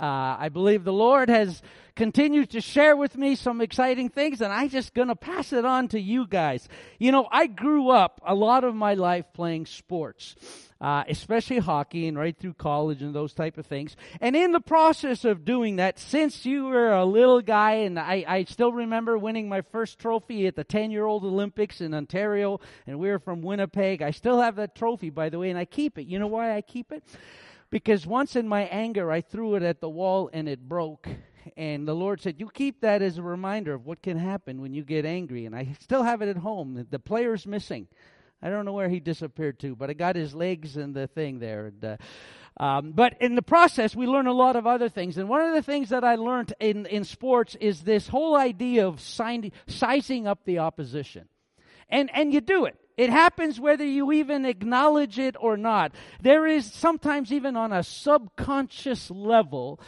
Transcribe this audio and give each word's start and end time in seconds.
Uh, 0.00 0.36
I 0.38 0.48
believe 0.48 0.84
the 0.84 0.92
Lord 0.94 1.28
has 1.28 1.60
continued 1.94 2.48
to 2.50 2.62
share 2.62 2.96
with 2.96 3.18
me 3.18 3.34
some 3.34 3.60
exciting 3.60 4.08
things, 4.08 4.40
and 4.40 4.50
I'm 4.50 4.70
just 4.70 4.94
going 4.94 5.08
to 5.08 5.16
pass 5.16 5.52
it 5.52 5.66
on 5.66 5.88
to 5.88 6.00
you 6.00 6.26
guys. 6.26 6.66
You 6.98 7.12
know, 7.12 7.28
I 7.30 7.46
grew 7.46 7.90
up 7.90 8.18
a 8.24 8.34
lot 8.34 8.64
of 8.64 8.74
my 8.74 8.94
life 8.94 9.26
playing 9.34 9.66
sports. 9.66 10.34
Uh, 10.80 11.04
especially 11.10 11.58
hockey 11.58 12.08
and 12.08 12.16
right 12.16 12.38
through 12.38 12.54
college 12.54 13.02
and 13.02 13.14
those 13.14 13.34
type 13.34 13.58
of 13.58 13.66
things. 13.66 13.96
And 14.18 14.34
in 14.34 14.52
the 14.52 14.60
process 14.60 15.26
of 15.26 15.44
doing 15.44 15.76
that, 15.76 15.98
since 15.98 16.46
you 16.46 16.64
were 16.64 16.90
a 16.90 17.04
little 17.04 17.42
guy, 17.42 17.72
and 17.72 17.98
I, 17.98 18.24
I 18.26 18.44
still 18.44 18.72
remember 18.72 19.18
winning 19.18 19.46
my 19.46 19.60
first 19.60 19.98
trophy 19.98 20.46
at 20.46 20.56
the 20.56 20.64
10 20.64 20.90
year 20.90 21.04
old 21.04 21.22
Olympics 21.22 21.82
in 21.82 21.92
Ontario, 21.92 22.60
and 22.86 22.98
we 22.98 23.10
were 23.10 23.18
from 23.18 23.42
Winnipeg. 23.42 24.00
I 24.00 24.10
still 24.10 24.40
have 24.40 24.56
that 24.56 24.74
trophy, 24.74 25.10
by 25.10 25.28
the 25.28 25.38
way, 25.38 25.50
and 25.50 25.58
I 25.58 25.66
keep 25.66 25.98
it. 25.98 26.06
You 26.06 26.18
know 26.18 26.28
why 26.28 26.56
I 26.56 26.62
keep 26.62 26.92
it? 26.92 27.04
Because 27.70 28.06
once 28.06 28.34
in 28.34 28.48
my 28.48 28.62
anger, 28.62 29.10
I 29.10 29.20
threw 29.20 29.54
it 29.54 29.62
at 29.62 29.80
the 29.80 29.88
wall 29.88 30.28
and 30.32 30.48
it 30.48 30.68
broke. 30.68 31.08
And 31.56 31.86
the 31.86 31.94
Lord 31.94 32.20
said, 32.20 32.36
You 32.38 32.50
keep 32.52 32.80
that 32.80 33.00
as 33.00 33.18
a 33.18 33.22
reminder 33.22 33.74
of 33.74 33.86
what 33.86 34.02
can 34.02 34.18
happen 34.18 34.60
when 34.60 34.74
you 34.74 34.82
get 34.82 35.06
angry. 35.06 35.46
And 35.46 35.54
I 35.54 35.68
still 35.80 36.02
have 36.02 36.20
it 36.22 36.28
at 36.28 36.36
home. 36.36 36.86
The 36.90 36.98
player's 36.98 37.46
missing. 37.46 37.86
I 38.42 38.48
don't 38.48 38.64
know 38.64 38.72
where 38.72 38.88
he 38.88 39.00
disappeared 39.00 39.58
to, 39.60 39.76
but 39.76 39.90
I 39.90 39.92
got 39.92 40.16
his 40.16 40.34
legs 40.34 40.76
and 40.76 40.94
the 40.94 41.06
thing 41.06 41.38
there. 41.38 41.66
And, 41.66 41.84
uh, 41.84 41.96
um, 42.62 42.92
but 42.92 43.16
in 43.20 43.34
the 43.34 43.42
process, 43.42 43.94
we 43.94 44.06
learn 44.06 44.26
a 44.26 44.32
lot 44.32 44.56
of 44.56 44.66
other 44.66 44.88
things. 44.88 45.18
And 45.18 45.28
one 45.28 45.42
of 45.42 45.54
the 45.54 45.62
things 45.62 45.90
that 45.90 46.04
I 46.04 46.14
learned 46.14 46.54
in, 46.58 46.86
in 46.86 47.04
sports 47.04 47.56
is 47.60 47.82
this 47.82 48.08
whole 48.08 48.36
idea 48.36 48.86
of 48.86 49.00
sign, 49.00 49.52
sizing 49.66 50.26
up 50.26 50.44
the 50.44 50.58
opposition. 50.58 51.28
And, 51.90 52.10
and 52.14 52.32
you 52.32 52.40
do 52.40 52.64
it. 52.64 52.76
It 53.00 53.08
happens 53.08 53.58
whether 53.58 53.86
you 53.86 54.12
even 54.12 54.44
acknowledge 54.44 55.18
it 55.18 55.34
or 55.40 55.56
not. 55.56 55.94
There 56.20 56.46
is 56.46 56.70
sometimes 56.70 57.32
even 57.32 57.56
on 57.56 57.72
a 57.72 57.82
subconscious 57.82 59.10
level, 59.10 59.80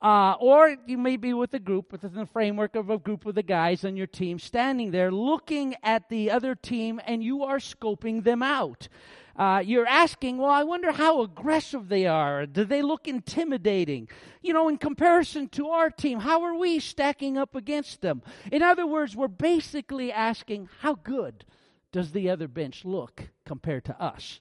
uh, 0.00 0.34
or 0.38 0.76
you 0.86 0.96
may 0.96 1.16
be 1.16 1.34
with 1.34 1.52
a 1.52 1.58
group, 1.58 1.90
within 1.90 2.14
the 2.14 2.26
framework 2.26 2.76
of 2.76 2.88
a 2.88 2.96
group 2.96 3.26
of 3.26 3.34
the 3.34 3.42
guys 3.42 3.84
on 3.84 3.96
your 3.96 4.06
team, 4.06 4.38
standing 4.38 4.92
there 4.92 5.10
looking 5.10 5.74
at 5.82 6.08
the 6.10 6.30
other 6.30 6.54
team 6.54 7.00
and 7.04 7.24
you 7.24 7.42
are 7.42 7.58
scoping 7.58 8.22
them 8.22 8.40
out. 8.40 8.86
Uh, 9.34 9.60
you're 9.66 9.88
asking, 9.88 10.38
well, 10.38 10.52
I 10.52 10.62
wonder 10.62 10.92
how 10.92 11.22
aggressive 11.22 11.88
they 11.88 12.06
are. 12.06 12.46
Do 12.46 12.64
they 12.64 12.82
look 12.82 13.08
intimidating? 13.08 14.08
You 14.42 14.52
know, 14.52 14.68
in 14.68 14.78
comparison 14.78 15.48
to 15.48 15.70
our 15.70 15.90
team, 15.90 16.20
how 16.20 16.42
are 16.42 16.54
we 16.54 16.78
stacking 16.78 17.36
up 17.36 17.56
against 17.56 18.00
them? 18.00 18.22
In 18.52 18.62
other 18.62 18.86
words, 18.86 19.16
we're 19.16 19.26
basically 19.26 20.12
asking, 20.12 20.68
how 20.82 20.94
good 20.94 21.44
does 21.92 22.12
the 22.12 22.30
other 22.30 22.48
bench 22.48 22.84
look 22.84 23.30
compared 23.44 23.84
to 23.86 24.00
us? 24.00 24.40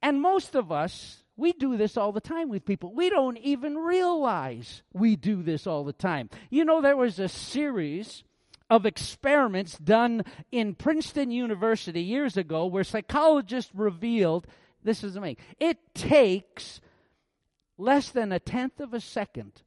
And 0.00 0.20
most 0.20 0.54
of 0.54 0.72
us, 0.72 1.22
we 1.36 1.52
do 1.52 1.76
this 1.76 1.96
all 1.96 2.12
the 2.12 2.20
time 2.20 2.48
with 2.48 2.64
people. 2.64 2.92
We 2.92 3.10
don't 3.10 3.38
even 3.38 3.76
realize 3.76 4.82
we 4.92 5.16
do 5.16 5.42
this 5.42 5.66
all 5.66 5.84
the 5.84 5.92
time. 5.92 6.28
You 6.50 6.64
know, 6.64 6.80
there 6.80 6.96
was 6.96 7.18
a 7.18 7.28
series 7.28 8.24
of 8.68 8.86
experiments 8.86 9.78
done 9.78 10.24
in 10.50 10.74
Princeton 10.74 11.30
University 11.30 12.02
years 12.02 12.36
ago 12.36 12.66
where 12.66 12.84
psychologists 12.84 13.70
revealed 13.74 14.46
this 14.84 15.04
is 15.04 15.16
amazing. 15.16 15.36
It 15.60 15.78
takes 15.94 16.80
less 17.78 18.10
than 18.10 18.32
a 18.32 18.40
tenth 18.40 18.80
of 18.80 18.92
a 18.94 19.00
second 19.00 19.62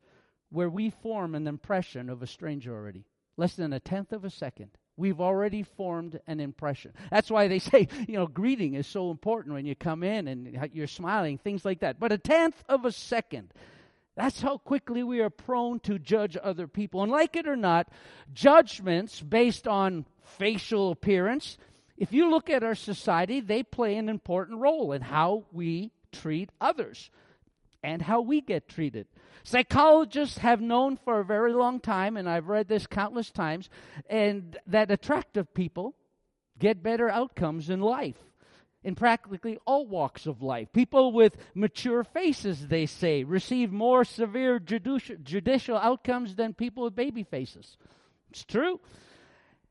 where 0.50 0.70
we 0.70 0.90
form 0.90 1.36
an 1.36 1.48
impression 1.48 2.10
of 2.10 2.22
a 2.22 2.28
stranger 2.28 2.76
already. 2.76 3.06
Less 3.38 3.56
than 3.56 3.74
a 3.74 3.80
tenth 3.80 4.12
of 4.12 4.24
a 4.24 4.30
second. 4.30 4.72
We've 4.98 5.20
already 5.20 5.64
formed 5.64 6.20
an 6.28 6.40
impression. 6.40 6.94
That's 7.12 7.30
why 7.30 7.48
they 7.48 7.60
say, 7.72 7.88
you 8.08 8.16
know, 8.16 8.28
greeting 8.28 8.76
is 8.76 8.88
so 8.88 9.12
important 9.12 9.54
when 9.54 9.66
you 9.66 9.76
come 9.76 10.04
in 10.04 10.28
and 10.28 10.70
you're 10.74 10.88
smiling, 10.88 11.38
things 11.38 11.66
like 11.66 11.80
that. 11.80 12.00
But 12.00 12.12
a 12.12 12.18
tenth 12.18 12.64
of 12.70 12.86
a 12.86 12.92
second. 12.92 13.54
That's 14.16 14.42
how 14.42 14.58
quickly 14.58 15.04
we 15.04 15.20
are 15.20 15.30
prone 15.30 15.82
to 15.82 16.00
judge 16.00 16.38
other 16.42 16.68
people. 16.68 17.04
And 17.04 17.12
like 17.12 17.36
it 17.36 17.48
or 17.48 17.58
not, 17.58 17.90
judgments 18.34 19.20
based 19.20 19.68
on 19.68 20.06
facial 20.24 20.92
appearance, 20.92 21.58
if 21.98 22.14
you 22.14 22.30
look 22.30 22.50
at 22.50 22.64
our 22.64 22.76
society, 22.76 23.42
they 23.42 23.64
play 23.64 23.98
an 23.98 24.08
important 24.08 24.60
role 24.60 24.94
in 24.94 25.02
how 25.02 25.44
we 25.52 25.92
treat 26.14 26.50
others 26.62 27.10
and 27.86 28.02
how 28.02 28.20
we 28.20 28.42
get 28.42 28.68
treated. 28.68 29.08
Psychologists 29.44 30.40
have 30.40 30.60
known 30.60 30.98
for 30.98 31.20
a 31.20 31.26
very 31.26 31.54
long 31.54 31.80
time, 31.80 32.18
and 32.18 32.28
I've 32.28 32.48
read 32.48 32.68
this 32.68 32.88
countless 32.88 33.30
times, 33.30 33.70
and 34.10 34.58
that 34.66 34.90
attractive 34.90 35.54
people 35.54 35.96
get 36.58 36.82
better 36.82 37.10
outcomes 37.10 37.70
in 37.70 37.82
life 37.82 38.18
in 38.84 38.96
practically 38.96 39.60
all 39.66 39.86
walks 39.86 40.26
of 40.26 40.42
life. 40.42 40.68
People 40.74 41.12
with 41.12 41.38
mature 41.54 42.04
faces, 42.04 42.68
they 42.68 42.86
say, 42.86 43.24
receive 43.24 43.72
more 43.72 44.04
severe 44.04 44.60
judicial, 44.60 45.16
judicial 45.24 45.78
outcomes 45.78 46.36
than 46.36 46.54
people 46.54 46.84
with 46.84 46.96
baby 46.96 47.24
faces. 47.24 47.78
It's 48.32 48.44
true. 48.44 48.80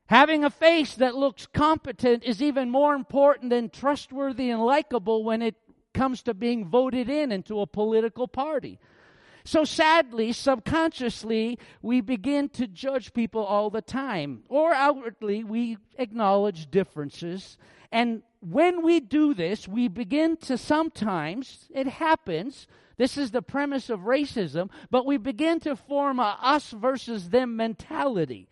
Having 0.07 0.43
a 0.43 0.49
face 0.49 0.95
that 0.95 1.15
looks 1.15 1.47
competent 1.47 2.23
is 2.23 2.41
even 2.41 2.69
more 2.69 2.93
important 2.93 3.49
than 3.49 3.69
trustworthy 3.69 4.49
and 4.49 4.61
likable 4.61 5.23
when 5.23 5.41
it 5.41 5.55
comes 5.95 6.21
to 6.23 6.35
being 6.35 6.67
voted 6.67 7.09
in 7.09 7.31
into 7.31 7.59
a 7.59 7.65
political 7.65 8.27
party. 8.27 8.77
So 9.45 9.63
sadly, 9.63 10.33
subconsciously, 10.33 11.57
we 11.81 12.01
begin 12.01 12.49
to 12.49 12.67
judge 12.67 13.13
people 13.13 13.43
all 13.43 13.69
the 13.69 13.81
time, 13.81 14.43
or 14.49 14.73
outwardly, 14.73 15.43
we 15.43 15.77
acknowledge 15.97 16.69
differences. 16.69 17.57
And 17.91 18.23
when 18.41 18.83
we 18.83 18.99
do 18.99 19.33
this, 19.33 19.67
we 19.67 19.87
begin 19.87 20.37
to 20.37 20.57
sometimes, 20.57 21.67
it 21.73 21.87
happens, 21.87 22.67
this 22.97 23.17
is 23.17 23.31
the 23.31 23.41
premise 23.41 23.89
of 23.89 24.01
racism, 24.01 24.69
but 24.89 25.05
we 25.05 25.17
begin 25.17 25.59
to 25.61 25.75
form 25.75 26.19
a 26.19 26.37
us 26.41 26.71
versus 26.71 27.29
them 27.29 27.55
mentality. 27.55 28.47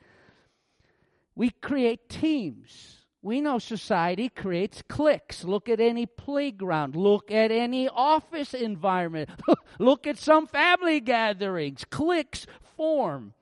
We 1.36 1.50
create 1.50 2.10
teams. 2.10 3.03
We 3.24 3.40
know 3.40 3.58
society 3.58 4.28
creates 4.28 4.84
cliques. 4.90 5.46
Look 5.46 5.70
at 5.70 5.80
any 5.80 6.06
playground. 6.06 6.98
Look 6.98 7.32
at 7.32 7.52
any 7.52 7.88
office 7.88 8.54
environment. 8.54 9.30
Look 9.80 10.06
at 10.06 10.18
some 10.18 10.46
family 10.46 11.00
gatherings. 11.00 11.86
Cliques 11.90 12.46
form. 12.76 13.34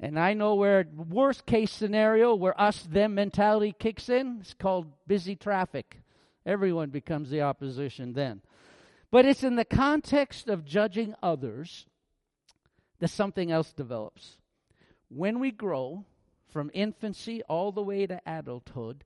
And 0.00 0.18
I 0.18 0.32
know 0.32 0.54
where 0.54 0.86
worst 0.96 1.44
case 1.44 1.70
scenario 1.70 2.34
where 2.34 2.58
us 2.58 2.82
them 2.82 3.14
mentality 3.14 3.74
kicks 3.78 4.08
in, 4.08 4.38
it's 4.40 4.54
called 4.54 4.86
busy 5.06 5.36
traffic. 5.36 6.00
Everyone 6.46 6.88
becomes 6.88 7.28
the 7.28 7.42
opposition 7.42 8.14
then. 8.14 8.40
But 9.10 9.26
it's 9.26 9.44
in 9.44 9.56
the 9.56 9.66
context 9.66 10.48
of 10.48 10.64
judging 10.64 11.14
others 11.22 11.84
that 12.98 13.08
something 13.08 13.52
else 13.52 13.74
develops. 13.74 14.38
When 15.10 15.38
we 15.38 15.50
grow, 15.50 16.06
from 16.52 16.70
infancy 16.74 17.42
all 17.48 17.72
the 17.72 17.82
way 17.82 18.06
to 18.06 18.20
adulthood. 18.26 19.04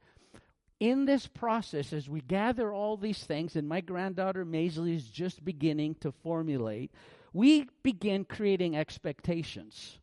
In 0.79 1.07
this 1.07 1.27
process, 1.27 1.93
as 1.93 2.09
we 2.09 2.21
gather 2.21 2.73
all 2.73 2.97
these 2.97 3.25
things, 3.25 3.57
and 3.57 3.67
my 3.67 3.81
granddaughter 3.81 4.45
Maisley 4.45 4.95
is 4.95 5.09
just 5.09 5.45
beginning 5.45 5.95
to 6.01 6.13
formulate, 6.13 6.91
we 7.33 7.69
begin 7.83 8.25
creating 8.25 8.77
expectations. 8.77 9.99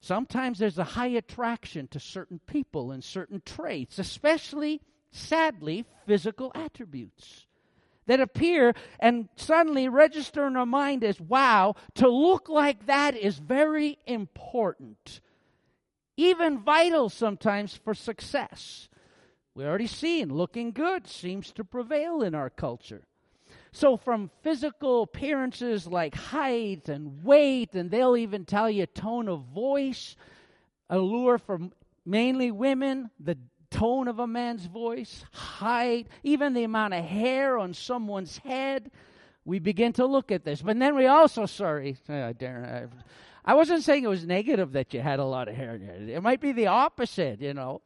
Sometimes 0.00 0.58
there's 0.58 0.78
a 0.78 0.84
high 0.84 1.08
attraction 1.08 1.86
to 1.88 2.00
certain 2.00 2.40
people 2.46 2.90
and 2.90 3.02
certain 3.02 3.40
traits, 3.44 3.98
especially, 3.98 4.80
sadly, 5.12 5.84
physical 6.06 6.52
attributes 6.54 7.46
that 8.06 8.20
appear 8.20 8.74
and 8.98 9.28
suddenly 9.36 9.88
register 9.88 10.46
in 10.46 10.56
our 10.56 10.66
mind 10.66 11.04
as 11.04 11.20
wow, 11.20 11.74
to 11.94 12.08
look 12.08 12.48
like 12.48 12.86
that 12.86 13.16
is 13.16 13.38
very 13.38 13.98
important 14.06 15.20
even 16.20 16.58
vital 16.58 17.08
sometimes 17.08 17.74
for 17.74 17.94
success. 17.94 18.88
We 19.54 19.64
already 19.64 19.86
seen 19.86 20.32
looking 20.32 20.72
good 20.72 21.06
seems 21.06 21.50
to 21.52 21.64
prevail 21.64 22.22
in 22.22 22.34
our 22.34 22.50
culture. 22.50 23.02
So, 23.72 23.96
from 23.96 24.30
physical 24.42 25.02
appearances 25.02 25.86
like 25.86 26.14
height 26.14 26.88
and 26.88 27.24
weight, 27.24 27.74
and 27.74 27.90
they'll 27.90 28.16
even 28.16 28.44
tell 28.44 28.68
you 28.68 28.86
tone 28.86 29.28
of 29.28 29.44
voice, 29.44 30.16
allure 30.88 31.38
for 31.38 31.60
mainly 32.04 32.50
women, 32.50 33.10
the 33.18 33.38
tone 33.70 34.08
of 34.08 34.18
a 34.18 34.26
man's 34.26 34.66
voice, 34.66 35.24
height, 35.32 36.08
even 36.22 36.52
the 36.52 36.64
amount 36.64 36.94
of 36.94 37.04
hair 37.04 37.58
on 37.58 37.72
someone's 37.72 38.38
head. 38.38 38.90
We 39.44 39.58
begin 39.58 39.92
to 39.94 40.06
look 40.06 40.30
at 40.32 40.44
this. 40.44 40.60
But 40.60 40.78
then 40.78 40.96
we 40.96 41.06
also, 41.06 41.46
sorry, 41.46 41.96
uh, 42.08 42.12
Darren, 42.38 42.66
I 42.66 42.86
wasn't 43.54 43.84
saying 43.84 44.04
it 44.04 44.08
was 44.08 44.24
negative 44.24 44.72
that 44.72 44.92
you 44.92 45.00
had 45.00 45.18
a 45.18 45.24
lot 45.24 45.48
of 45.48 45.54
hair. 45.54 45.74
It 45.76 46.22
might 46.22 46.40
be 46.40 46.52
the 46.52 46.66
opposite, 46.66 47.40
you 47.40 47.54
know. 47.54 47.82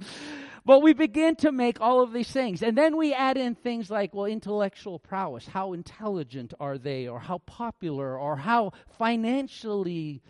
But 0.67 0.81
we 0.81 0.95
begin 0.95 1.37
to 1.37 1.53
make 1.53 1.81
all 1.81 2.03
of 2.03 2.13
these 2.13 2.31
things. 2.31 2.63
And 2.63 2.77
then 2.77 2.97
we 2.97 3.13
add 3.13 3.37
in 3.37 3.55
things 3.55 3.91
like, 3.91 4.15
well, 4.15 4.25
intellectual 4.25 4.99
prowess. 4.99 5.47
How 5.47 5.75
intelligent 5.75 6.55
are 6.59 6.79
they? 6.79 7.07
Or 7.07 7.21
how 7.21 7.39
popular? 7.39 8.19
Or 8.19 8.37
how 8.37 8.73
financially 8.99 10.23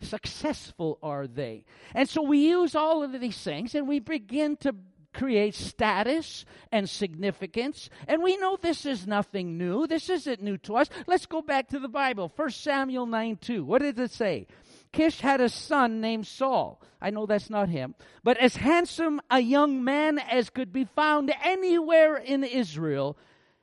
successful 0.00 0.98
are 1.02 1.26
they? 1.26 1.64
And 1.92 2.08
so 2.08 2.22
we 2.22 2.38
use 2.38 2.76
all 2.76 3.02
of 3.02 3.20
these 3.20 3.42
things 3.42 3.74
and 3.74 3.88
we 3.88 3.98
begin 3.98 4.56
to 4.58 4.74
create 5.12 5.56
status 5.56 6.44
and 6.70 6.88
significance. 6.88 7.90
And 8.06 8.22
we 8.22 8.36
know 8.36 8.56
this 8.56 8.86
is 8.86 9.08
nothing 9.08 9.58
new. 9.58 9.86
This 9.86 10.08
isn't 10.08 10.40
new 10.40 10.56
to 10.58 10.76
us. 10.76 10.88
Let's 11.06 11.26
go 11.26 11.42
back 11.42 11.68
to 11.68 11.78
the 11.78 11.88
Bible. 11.88 12.32
1 12.34 12.50
Samuel 12.50 13.06
9 13.06 13.36
2. 13.40 13.64
What 13.64 13.82
did 13.82 13.98
it 13.98 14.12
say? 14.12 14.46
Kish 14.92 15.20
had 15.20 15.40
a 15.40 15.48
son 15.48 16.00
named 16.00 16.26
Saul. 16.26 16.82
I 17.00 17.10
know 17.10 17.26
that's 17.26 17.50
not 17.50 17.68
him, 17.68 17.94
but 18.24 18.36
as 18.38 18.56
handsome 18.56 19.20
a 19.30 19.40
young 19.40 19.84
man 19.84 20.18
as 20.18 20.50
could 20.50 20.72
be 20.72 20.84
found 20.84 21.32
anywhere 21.42 22.16
in 22.16 22.42
Israel, 22.44 23.16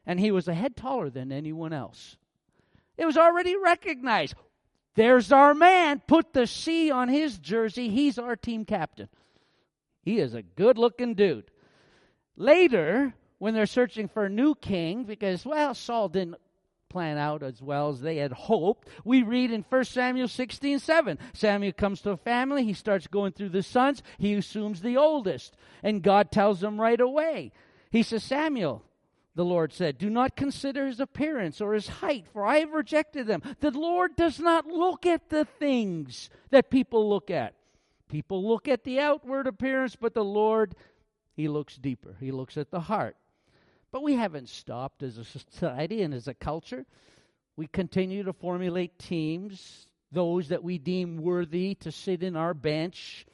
and 0.06 0.20
he 0.20 0.32
was 0.32 0.48
a 0.48 0.54
head 0.54 0.76
taller 0.76 1.10
than 1.10 1.32
anyone 1.32 1.74
else. 1.74 2.16
It 2.98 3.06
was 3.06 3.18
already 3.18 3.56
recognized. 3.56 4.36
There's 4.96 5.32
our 5.32 5.54
man. 5.54 6.02
Put 6.08 6.34
the 6.34 6.48
C 6.48 6.90
on 6.90 7.10
his 7.10 7.38
jersey. 7.38 7.90
He's 7.90 8.18
our 8.18 8.36
team 8.36 8.66
captain. 8.66 9.10
He 10.02 10.20
is 10.20 10.34
a 10.34 10.42
good 10.42 10.78
looking 10.78 11.14
dude. 11.14 11.52
Later, 12.36 13.14
when 13.38 13.54
they're 13.54 13.66
searching 13.68 14.08
for 14.08 14.26
a 14.26 14.30
new 14.30 14.56
king, 14.56 15.04
because, 15.04 15.46
well, 15.46 15.76
Saul 15.76 16.10
didn't 16.10 16.38
plan 16.89 17.18
out 17.18 17.44
as 17.44 17.62
well 17.62 17.89
as 17.89 18.01
they 18.01 18.18
had 18.18 18.31
hoped. 18.31 18.88
We 19.04 19.24
read 19.24 19.51
in 19.51 19.66
1 19.68 19.86
Samuel 19.86 20.28
16 20.28 20.80
7. 20.80 21.19
Samuel 21.34 21.74
comes 21.74 22.01
to 22.01 22.12
a 22.12 22.18
family, 22.18 22.63
he 22.63 22.74
starts 22.74 23.07
going 23.07 23.34
through 23.34 23.50
the 23.50 23.63
sons, 23.63 24.04
he 24.18 24.34
assumes 24.34 24.81
the 24.81 24.98
oldest. 24.98 25.56
And 25.84 26.01
God 26.01 26.31
tells 26.31 26.63
him 26.63 26.80
right 26.80 27.00
away. 27.00 27.51
He 27.92 28.04
says, 28.04 28.24
Samuel, 28.24 28.84
the 29.36 29.45
Lord 29.45 29.72
said, 29.72 29.98
Do 29.98 30.10
not 30.10 30.36
consider 30.36 30.88
his 30.88 31.00
appearance 31.00 31.62
or 31.62 31.74
his 31.74 31.88
height, 31.88 32.25
for 32.34 32.45
I 32.45 32.57
have 32.57 32.72
rejected 32.72 33.28
them. 33.28 33.44
The 33.60 33.72
Lord 33.72 34.16
does 34.16 34.40
not 34.40 34.66
look 34.66 35.06
at 35.06 35.30
the 35.30 35.45
things 35.45 36.30
that 36.50 36.72
people 36.72 37.07
look 37.07 37.30
at. 37.30 37.54
People 38.10 38.48
look 38.48 38.68
at 38.68 38.83
the 38.83 39.00
outward 39.00 39.48
appearance, 39.48 39.95
but 39.95 40.13
the 40.13 40.24
Lord, 40.24 40.75
he 41.36 41.48
looks 41.48 41.75
deeper. 41.75 42.16
He 42.19 42.31
looks 42.31 42.57
at 42.57 42.72
the 42.72 42.80
heart. 42.80 43.16
But 43.92 44.04
we 44.04 44.16
haven't 44.16 44.50
stopped 44.50 45.04
as 45.04 45.18
a 45.18 45.24
society 45.24 46.01
and 46.01 46.13
as 46.13 46.28
a 46.28 46.34
culture. 46.34 46.86
We 47.56 47.68
continue 47.68 48.24
to 48.24 48.34
formulate 48.34 49.00
teams, 49.00 49.88
those 50.12 50.50
that 50.50 50.63
we 50.63 50.78
deem 50.78 51.18
worthy 51.18 51.75
to 51.75 51.92
sit 51.92 52.22
in 52.22 52.36
our 52.36 52.54
bench. 52.54 53.25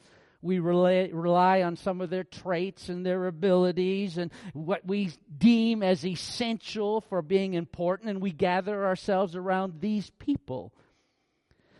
We 0.41 0.59
rely, 0.59 1.09
rely 1.11 1.63
on 1.63 1.77
some 1.77 2.01
of 2.01 2.09
their 2.09 2.23
traits 2.23 2.89
and 2.89 3.05
their 3.05 3.27
abilities 3.27 4.17
and 4.17 4.31
what 4.53 4.85
we 4.85 5.11
deem 5.38 5.81
as 5.81 6.05
essential 6.05 7.01
for 7.01 7.21
being 7.21 7.53
important, 7.53 8.09
and 8.09 8.21
we 8.21 8.31
gather 8.31 8.85
ourselves 8.85 9.35
around 9.35 9.79
these 9.79 10.09
people. 10.19 10.73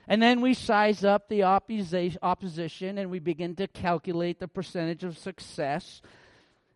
And 0.07 0.21
then 0.21 0.41
we 0.41 0.53
size 0.53 1.05
up 1.05 1.29
the 1.29 1.43
opposition 1.43 2.97
and 2.97 3.09
we 3.09 3.19
begin 3.19 3.55
to 3.55 3.67
calculate 3.67 4.39
the 4.39 4.47
percentage 4.49 5.03
of 5.03 5.17
success. 5.17 6.01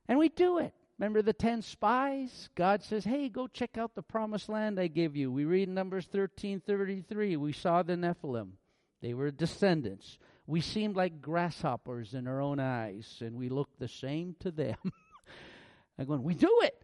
And 0.08 0.18
we 0.18 0.30
do 0.30 0.60
it. 0.60 0.74
Remember 1.00 1.22
the 1.22 1.34
10 1.34 1.62
spies? 1.62 2.50
God 2.56 2.82
says, 2.84 3.06
hey, 3.06 3.30
go 3.30 3.48
check 3.48 3.78
out 3.78 3.94
the 3.94 4.02
promised 4.02 4.50
land 4.50 4.80
I 4.80 4.88
give 4.88 5.16
you. 5.16 5.32
We 5.32 5.46
read 5.46 5.70
Numbers 5.70 6.08
13 6.12 6.62
33. 6.66 7.38
We 7.38 7.54
saw 7.54 7.84
the 7.84 7.94
Nephilim, 7.94 8.54
they 9.02 9.14
were 9.14 9.30
descendants. 9.32 10.18
We 10.48 10.62
seemed 10.62 10.96
like 10.96 11.22
grasshoppers 11.22 12.14
in 12.14 12.26
our 12.26 12.42
own 12.42 12.60
eyes, 12.60 13.18
and 13.20 13.36
we 13.36 13.50
looked 13.50 13.80
the 13.80 13.90
same 13.90 14.36
to 14.40 14.50
them. 14.50 14.78
I'm 16.00 16.06
going, 16.06 16.24
we 16.24 16.36
do 16.36 16.62
it. 16.64 16.82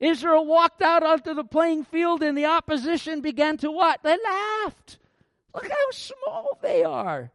Israel 0.00 0.46
walked 0.46 0.82
out 0.82 1.02
onto 1.02 1.34
the 1.34 1.44
playing 1.44 1.84
field, 1.84 2.22
and 2.22 2.36
the 2.36 2.46
opposition 2.46 3.20
began 3.20 3.58
to 3.58 3.70
what? 3.70 4.02
They 4.02 4.16
laughed. 4.24 4.98
Look 5.54 5.68
how 5.68 5.90
small 5.92 6.58
they 6.62 6.82
are. 6.82 7.30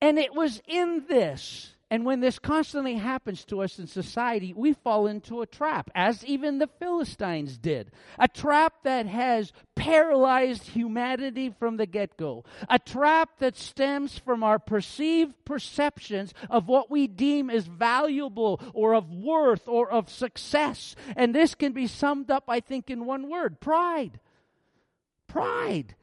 And 0.00 0.18
it 0.18 0.34
was 0.34 0.60
in 0.66 1.04
this 1.08 1.74
and 1.90 2.04
when 2.04 2.20
this 2.20 2.38
constantly 2.38 2.96
happens 2.96 3.46
to 3.46 3.62
us 3.62 3.78
in 3.78 3.86
society, 3.86 4.52
we 4.54 4.74
fall 4.74 5.06
into 5.06 5.40
a 5.40 5.46
trap, 5.46 5.90
as 5.94 6.22
even 6.26 6.58
the 6.58 6.66
Philistines 6.78 7.56
did. 7.56 7.90
A 8.18 8.28
trap 8.28 8.74
that 8.82 9.06
has 9.06 9.52
paralyzed 9.74 10.68
humanity 10.68 11.54
from 11.58 11.78
the 11.78 11.86
get 11.86 12.18
go. 12.18 12.44
A 12.68 12.78
trap 12.78 13.38
that 13.38 13.56
stems 13.56 14.18
from 14.18 14.42
our 14.42 14.58
perceived 14.58 15.34
perceptions 15.46 16.34
of 16.50 16.68
what 16.68 16.90
we 16.90 17.06
deem 17.06 17.48
as 17.48 17.66
valuable 17.66 18.60
or 18.74 18.92
of 18.94 19.10
worth 19.10 19.66
or 19.66 19.90
of 19.90 20.10
success. 20.10 20.94
And 21.16 21.34
this 21.34 21.54
can 21.54 21.72
be 21.72 21.86
summed 21.86 22.30
up, 22.30 22.44
I 22.48 22.60
think, 22.60 22.90
in 22.90 23.06
one 23.06 23.30
word 23.30 23.60
pride. 23.60 24.20
Pride. 25.26 25.94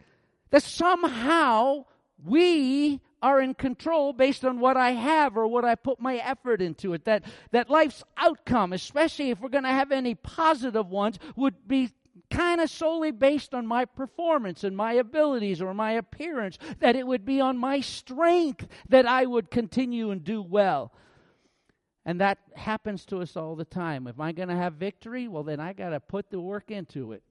That 0.49 0.63
somehow 0.63 1.85
we 2.23 3.01
are 3.25 3.41
in 3.41 3.55
control 3.55 4.13
based 4.13 4.45
on 4.45 4.59
what 4.59 4.77
I 4.77 4.91
have 4.91 5.35
or 5.35 5.47
what 5.47 5.65
I 5.65 5.73
put 5.73 5.99
my 5.99 6.17
effort 6.17 6.61
into 6.61 6.93
it. 6.93 7.05
That, 7.05 7.23
that 7.49 7.71
life's 7.71 8.03
outcome, 8.17 8.71
especially 8.71 9.31
if 9.31 9.39
we're 9.39 9.49
going 9.49 9.63
to 9.63 9.71
have 9.71 9.91
any 9.91 10.13
positive 10.13 10.91
ones, 10.91 11.17
would 11.35 11.67
be 11.67 11.89
kind 12.29 12.61
of 12.61 12.69
solely 12.69 13.09
based 13.09 13.55
on 13.55 13.65
my 13.65 13.85
performance 13.85 14.63
and 14.63 14.77
my 14.77 14.93
abilities 14.93 15.59
or 15.59 15.73
my 15.73 15.93
appearance, 15.93 16.59
that 16.79 16.95
it 16.95 17.07
would 17.07 17.25
be 17.25 17.41
on 17.41 17.57
my 17.57 17.81
strength 17.81 18.67
that 18.89 19.07
I 19.07 19.25
would 19.25 19.49
continue 19.49 20.11
and 20.11 20.23
do 20.23 20.43
well. 20.43 20.93
And 22.05 22.21
that 22.21 22.37
happens 22.55 23.05
to 23.05 23.21
us 23.21 23.35
all 23.35 23.55
the 23.55 23.65
time. 23.65 24.05
If 24.05 24.19
I'm 24.19 24.35
going 24.35 24.49
to 24.49 24.55
have 24.55 24.73
victory, 24.73 25.27
well, 25.27 25.41
then 25.41 25.59
I 25.59 25.73
got 25.73 25.89
to 25.89 25.99
put 25.99 26.29
the 26.29 26.39
work 26.39 26.69
into 26.69 27.13
it. 27.13 27.23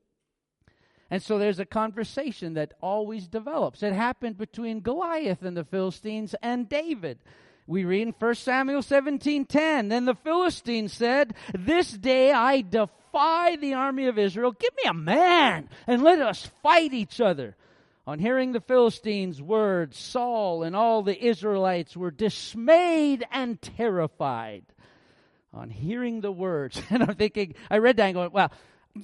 And 1.10 1.22
so 1.22 1.38
there's 1.38 1.58
a 1.58 1.66
conversation 1.66 2.54
that 2.54 2.74
always 2.80 3.28
develops. 3.28 3.82
It 3.82 3.92
happened 3.92 4.38
between 4.38 4.80
Goliath 4.80 5.42
and 5.42 5.56
the 5.56 5.64
Philistines 5.64 6.34
and 6.42 6.68
David. 6.68 7.18
We 7.66 7.84
read 7.84 8.08
in 8.08 8.12
1 8.12 8.34
Samuel 8.34 8.82
17:10, 8.82 9.88
then 9.88 10.04
the 10.04 10.14
Philistines 10.14 10.92
said, 10.92 11.34
"This 11.54 11.92
day 11.92 12.30
I 12.32 12.60
defy 12.60 13.56
the 13.56 13.74
army 13.74 14.06
of 14.06 14.18
Israel. 14.18 14.52
Give 14.52 14.74
me 14.76 14.88
a 14.88 14.94
man 14.94 15.68
and 15.86 16.02
let 16.02 16.20
us 16.20 16.50
fight 16.62 16.92
each 16.92 17.20
other." 17.20 17.56
On 18.06 18.18
hearing 18.18 18.52
the 18.52 18.60
Philistines' 18.60 19.40
words, 19.40 19.98
Saul 19.98 20.62
and 20.62 20.76
all 20.76 21.02
the 21.02 21.24
Israelites 21.24 21.96
were 21.96 22.10
dismayed 22.10 23.24
and 23.30 23.60
terrified. 23.62 24.64
On 25.54 25.70
hearing 25.70 26.20
the 26.20 26.32
words, 26.32 26.82
and 26.90 27.02
I'm 27.02 27.14
thinking, 27.14 27.54
I 27.70 27.78
read 27.78 27.96
that 27.96 28.06
and 28.06 28.14
going, 28.14 28.32
well, 28.32 28.52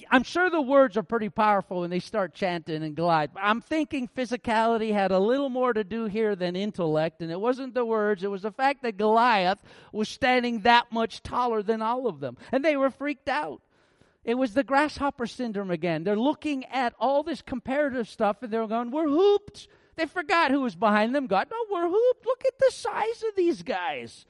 I'm 0.09 0.23
sure 0.23 0.49
the 0.49 0.61
words 0.61 0.97
are 0.97 1.03
pretty 1.03 1.31
powerful 1.31 1.81
when 1.81 1.91
they 1.91 1.99
start 1.99 2.33
chanting 2.33 2.85
and 2.85 2.95
glide. 2.95 3.31
I'm 3.35 3.61
thinking 3.61 4.09
physicality 4.09 4.93
had 4.93 5.11
a 5.11 5.19
little 5.19 5.49
more 5.49 5.73
to 5.73 5.83
do 5.83 6.05
here 6.05 6.37
than 6.37 6.55
intellect, 6.55 7.23
and 7.23 7.31
it 7.31 7.41
wasn't 7.41 7.75
the 7.75 7.85
words, 7.85 8.23
it 8.23 8.31
was 8.31 8.43
the 8.43 8.53
fact 8.53 8.83
that 8.83 8.97
Goliath 8.97 9.59
was 9.93 10.09
standing 10.09 10.61
that 10.61 10.93
much 10.93 11.25
taller 11.25 11.63
than 11.63 11.83
all 11.83 12.07
of 12.07 12.21
them. 12.21 12.37
And 12.53 12.65
they 12.65 12.77
were 12.77 12.91
freaked 12.91 13.29
out. 13.29 13.63
It 14.23 14.35
was 14.35 14.55
the 14.55 14.63
grasshopper 14.63 15.27
syndrome 15.27 15.71
again. 15.71 16.05
They're 16.05 16.15
looking 16.15 16.65
at 16.67 16.95
all 17.01 17.23
this 17.23 17.43
comparative 17.43 18.09
stuff 18.09 18.43
and 18.43 18.53
they're 18.53 18.67
going, 18.67 18.91
We're 18.91 19.09
hooped. 19.09 19.67
They 19.97 20.07
forgot 20.07 20.51
who 20.51 20.61
was 20.61 20.77
behind 20.77 21.15
them. 21.15 21.27
God, 21.27 21.49
no, 21.51 21.57
we're 21.71 21.89
hooped. 21.89 22.27
Look 22.27 22.45
at 22.47 22.59
the 22.59 22.71
size 22.71 23.25
of 23.29 23.35
these 23.35 23.63
guys. 23.63 24.25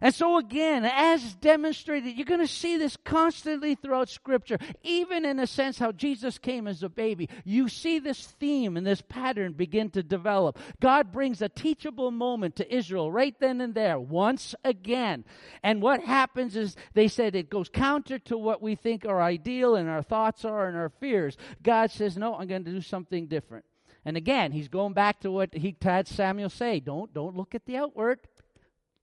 And 0.00 0.14
so, 0.14 0.36
again, 0.36 0.84
as 0.84 1.34
demonstrated, 1.36 2.16
you're 2.16 2.26
going 2.26 2.40
to 2.40 2.46
see 2.46 2.76
this 2.76 2.98
constantly 3.02 3.74
throughout 3.74 4.10
Scripture, 4.10 4.58
even 4.82 5.24
in 5.24 5.38
a 5.38 5.46
sense 5.46 5.78
how 5.78 5.90
Jesus 5.90 6.36
came 6.36 6.66
as 6.66 6.82
a 6.82 6.90
baby. 6.90 7.30
You 7.44 7.68
see 7.68 7.98
this 7.98 8.26
theme 8.26 8.76
and 8.76 8.86
this 8.86 9.00
pattern 9.00 9.54
begin 9.54 9.88
to 9.90 10.02
develop. 10.02 10.58
God 10.80 11.12
brings 11.12 11.40
a 11.40 11.48
teachable 11.48 12.10
moment 12.10 12.56
to 12.56 12.74
Israel 12.74 13.10
right 13.10 13.34
then 13.40 13.62
and 13.62 13.74
there, 13.74 13.98
once 13.98 14.54
again. 14.64 15.24
And 15.62 15.80
what 15.80 16.02
happens 16.02 16.56
is 16.56 16.76
they 16.92 17.08
said 17.08 17.34
it 17.34 17.48
goes 17.48 17.70
counter 17.70 18.18
to 18.20 18.36
what 18.36 18.60
we 18.60 18.74
think 18.74 19.06
our 19.06 19.22
ideal 19.22 19.76
and 19.76 19.88
our 19.88 20.02
thoughts 20.02 20.44
are 20.44 20.68
and 20.68 20.76
our 20.76 20.90
fears. 20.90 21.38
God 21.62 21.90
says, 21.90 22.18
No, 22.18 22.34
I'm 22.34 22.48
going 22.48 22.64
to 22.64 22.70
do 22.70 22.82
something 22.82 23.28
different. 23.28 23.64
And 24.04 24.16
again, 24.16 24.52
he's 24.52 24.68
going 24.68 24.92
back 24.92 25.20
to 25.20 25.30
what 25.30 25.54
he 25.54 25.74
had 25.80 26.06
Samuel 26.06 26.50
say 26.50 26.80
don't, 26.80 27.12
don't 27.14 27.34
look 27.34 27.54
at 27.54 27.64
the 27.64 27.78
outward 27.78 28.20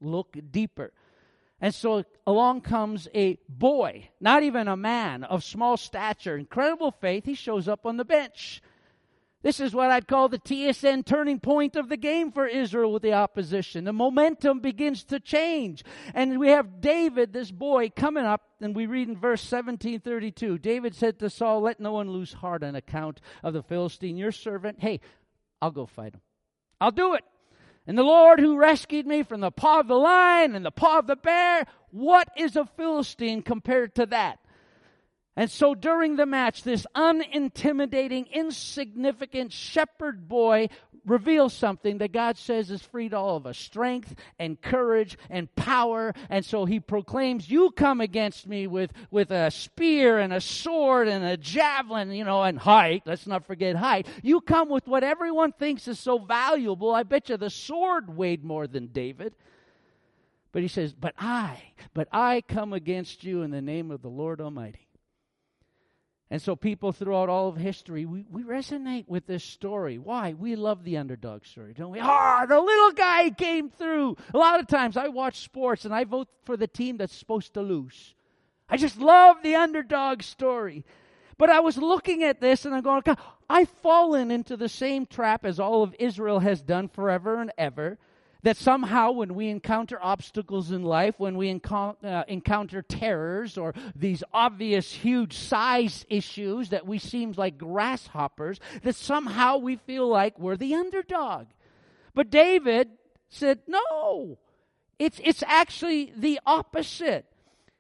look 0.03 0.38
deeper. 0.51 0.91
And 1.62 1.74
so 1.74 2.03
along 2.27 2.62
comes 2.62 3.07
a 3.15 3.38
boy, 3.48 4.10
not 4.19 4.43
even 4.43 4.67
a 4.67 4.75
man, 4.75 5.24
of 5.24 5.43
small 5.43 5.77
stature, 5.77 6.38
incredible 6.38 6.91
faith. 6.91 7.25
He 7.25 7.36
shows 7.36 7.67
up 7.67 7.86
on 7.86 7.98
the 7.98 8.05
bench. 8.05 8.62
This 9.43 9.60
is 9.60 9.75
what 9.75 9.91
I'd 9.91 10.07
call 10.07 10.29
the 10.29 10.39
TSN 10.39 11.05
turning 11.05 11.39
point 11.39 11.75
of 11.75 11.89
the 11.89 11.98
game 11.98 12.31
for 12.31 12.48
Israel 12.48 12.93
with 12.93 13.01
the 13.01 13.12
opposition. 13.12 13.83
The 13.83 13.91
momentum 13.91 14.62
begins 14.62 15.03
to 15.05 15.19
change. 15.19 15.83
And 16.13 16.39
we 16.39 16.48
have 16.50 16.79
David, 16.79 17.33
this 17.33 17.51
boy, 17.51 17.89
coming 17.89 18.25
up, 18.25 18.41
and 18.62 18.74
we 18.74 18.86
read 18.86 19.10
in 19.10 19.17
verse 19.17 19.41
1732 19.41 20.57
David 20.60 20.95
said 20.95 21.19
to 21.19 21.29
Saul, 21.29 21.62
Let 21.62 21.81
no 21.81 21.91
one 21.91 22.10
lose 22.10 22.31
heart 22.31 22.63
on 22.63 22.75
account 22.75 23.19
of 23.43 23.53
the 23.53 23.62
Philistine, 23.62 24.15
your 24.15 24.31
servant. 24.31 24.79
Hey, 24.79 25.01
I'll 25.62 25.72
go 25.72 25.86
fight 25.86 26.13
him. 26.13 26.22
I'll 26.79 26.91
do 26.91 27.13
it. 27.15 27.24
And 27.85 27.97
the 27.97 28.03
Lord 28.03 28.39
who 28.39 28.57
rescued 28.57 29.05
me 29.05 29.23
from 29.23 29.41
the 29.41 29.51
paw 29.51 29.81
of 29.81 29.87
the 29.87 29.95
lion 29.95 30.55
and 30.55 30.65
the 30.65 30.71
paw 30.71 30.99
of 30.99 31.07
the 31.07 31.15
bear, 31.15 31.65
what 31.91 32.29
is 32.37 32.55
a 32.55 32.65
Philistine 32.65 33.41
compared 33.41 33.93
to 33.95 34.05
that? 34.07 34.39
And 35.35 35.49
so 35.49 35.73
during 35.73 36.15
the 36.15 36.27
match, 36.27 36.63
this 36.63 36.85
unintimidating, 36.95 38.31
insignificant 38.31 39.51
shepherd 39.51 40.27
boy 40.27 40.69
reveals 41.05 41.53
something 41.53 41.97
that 41.97 42.11
God 42.11 42.37
says 42.37 42.71
is 42.71 42.81
free 42.81 43.09
to 43.09 43.17
all 43.17 43.35
of 43.37 43.45
us 43.45 43.57
strength 43.57 44.15
and 44.39 44.61
courage 44.61 45.17
and 45.29 45.53
power. 45.55 46.13
And 46.29 46.45
so 46.45 46.65
he 46.65 46.79
proclaims, 46.79 47.49
You 47.49 47.71
come 47.71 47.99
against 48.01 48.47
me 48.47 48.67
with, 48.67 48.93
with 49.11 49.31
a 49.31 49.51
spear 49.51 50.19
and 50.19 50.33
a 50.33 50.41
sword 50.41 51.07
and 51.07 51.25
a 51.25 51.37
javelin, 51.37 52.11
you 52.11 52.23
know, 52.23 52.43
and 52.43 52.59
height. 52.59 53.03
Let's 53.05 53.27
not 53.27 53.45
forget 53.45 53.75
height. 53.75 54.07
You 54.21 54.41
come 54.41 54.69
with 54.69 54.87
what 54.87 55.03
everyone 55.03 55.51
thinks 55.51 55.87
is 55.87 55.99
so 55.99 56.19
valuable. 56.19 56.93
I 56.93 57.03
bet 57.03 57.29
you 57.29 57.37
the 57.37 57.49
sword 57.49 58.15
weighed 58.15 58.43
more 58.43 58.67
than 58.67 58.87
David. 58.87 59.35
But 60.51 60.61
he 60.61 60.67
says, 60.67 60.93
But 60.93 61.15
I, 61.17 61.61
but 61.95 62.07
I 62.11 62.41
come 62.47 62.73
against 62.73 63.23
you 63.23 63.41
in 63.41 63.51
the 63.51 63.61
name 63.61 63.89
of 63.89 64.03
the 64.03 64.09
Lord 64.09 64.39
Almighty. 64.39 64.87
And 66.33 66.41
so, 66.41 66.55
people 66.55 66.91
throughout 66.91 67.29
all 67.29 67.47
of 67.47 67.57
history, 67.57 68.07
we, 68.07 68.25
we 68.27 68.41
resonate 68.41 69.07
with 69.07 69.27
this 69.27 69.43
story. 69.43 69.99
Why? 69.99 70.33
We 70.33 70.55
love 70.55 70.83
the 70.83 70.97
underdog 70.97 71.45
story, 71.45 71.75
don't 71.75 71.91
we? 71.91 71.99
Ah, 72.01 72.39
oh, 72.41 72.47
the 72.47 72.59
little 72.59 72.91
guy 72.91 73.29
came 73.29 73.69
through. 73.69 74.17
A 74.33 74.37
lot 74.39 74.59
of 74.59 74.65
times 74.65 74.97
I 74.97 75.09
watch 75.09 75.41
sports 75.41 75.85
and 75.85 75.93
I 75.93 76.05
vote 76.05 76.27
for 76.43 76.57
the 76.57 76.65
team 76.65 76.97
that's 76.97 77.15
supposed 77.15 77.53
to 77.53 77.61
lose. 77.61 78.15
I 78.67 78.77
just 78.77 78.97
love 78.97 79.43
the 79.43 79.57
underdog 79.57 80.23
story. 80.23 80.83
But 81.37 81.51
I 81.51 81.59
was 81.59 81.77
looking 81.77 82.23
at 82.23 82.41
this 82.41 82.65
and 82.65 82.73
I'm 82.73 82.81
going, 82.81 83.03
I've 83.47 83.69
fallen 83.83 84.31
into 84.31 84.57
the 84.57 84.69
same 84.69 85.05
trap 85.05 85.45
as 85.45 85.59
all 85.59 85.83
of 85.83 85.95
Israel 85.99 86.39
has 86.39 86.63
done 86.63 86.87
forever 86.87 87.39
and 87.39 87.51
ever 87.59 87.99
that 88.43 88.57
somehow 88.57 89.12
when 89.12 89.33
we 89.33 89.50
encounter 89.50 89.97
obstacles 90.01 90.71
in 90.71 90.83
life, 90.83 91.15
when 91.17 91.35
we 91.38 91.50
enco- 91.50 91.95
uh, 92.03 92.23
encounter 92.27 92.81
terrors 92.81 93.57
or 93.57 93.73
these 93.95 94.23
obvious 94.33 94.93
huge 94.93 95.38
size 95.38 96.05
issues 96.09 96.69
that 96.69 96.85
we 96.85 97.00
seem 97.00 97.33
like 97.38 97.57
grasshoppers, 97.57 98.59
that 98.83 98.95
somehow 98.95 99.57
we 99.57 99.77
feel 99.77 100.07
like 100.07 100.38
we're 100.38 100.57
the 100.57 100.75
underdog. 100.75 101.47
But 102.13 102.29
David 102.29 102.89
said, 103.29 103.59
no, 103.65 104.38
it's, 105.00 105.19
it's 105.23 105.43
actually 105.47 106.13
the 106.15 106.39
opposite. 106.45 107.25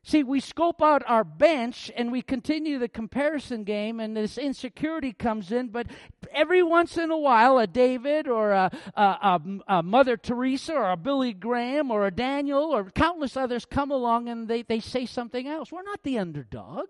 See, 0.05 0.21
we 0.21 0.41
scope 0.41 0.81
out 0.81 1.01
our 1.07 1.23
bench 1.23 1.89
and 1.95 2.11
we 2.11 2.21
continue 2.21 2.77
the 2.77 2.89
comparison 2.89 3.63
game, 3.63 4.01
and 4.01 4.17
this 4.17 4.37
insecurity 4.37 5.13
comes 5.13 5.49
in. 5.49 5.69
But 5.69 5.87
every 6.33 6.61
once 6.61 6.97
in 6.97 7.09
a 7.09 7.17
while, 7.17 7.57
a 7.57 7.67
David 7.67 8.27
or 8.27 8.51
a, 8.51 8.69
a, 8.95 9.01
a, 9.01 9.41
a, 9.69 9.83
Mother 9.83 10.17
Teresa 10.17 10.73
or 10.73 10.91
a 10.91 10.97
Billy 10.97 11.31
Graham 11.31 11.89
or 11.89 12.05
a 12.05 12.11
Daniel 12.11 12.75
or 12.75 12.89
countless 12.91 13.37
others 13.37 13.63
come 13.63 13.91
along 13.91 14.27
and 14.27 14.49
they, 14.49 14.63
they 14.63 14.81
say 14.81 15.05
something 15.05 15.47
else. 15.47 15.71
We're 15.71 15.83
not 15.83 16.03
the 16.03 16.19
underdog. 16.19 16.87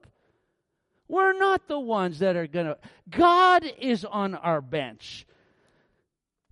We're 1.08 1.38
not 1.38 1.68
the 1.68 1.80
ones 1.80 2.18
that 2.20 2.36
are 2.36 2.48
going 2.48 2.66
to. 2.66 2.78
God 3.12 3.64
is 3.78 4.04
on 4.04 4.34
our 4.34 4.60
bench. 4.60 5.28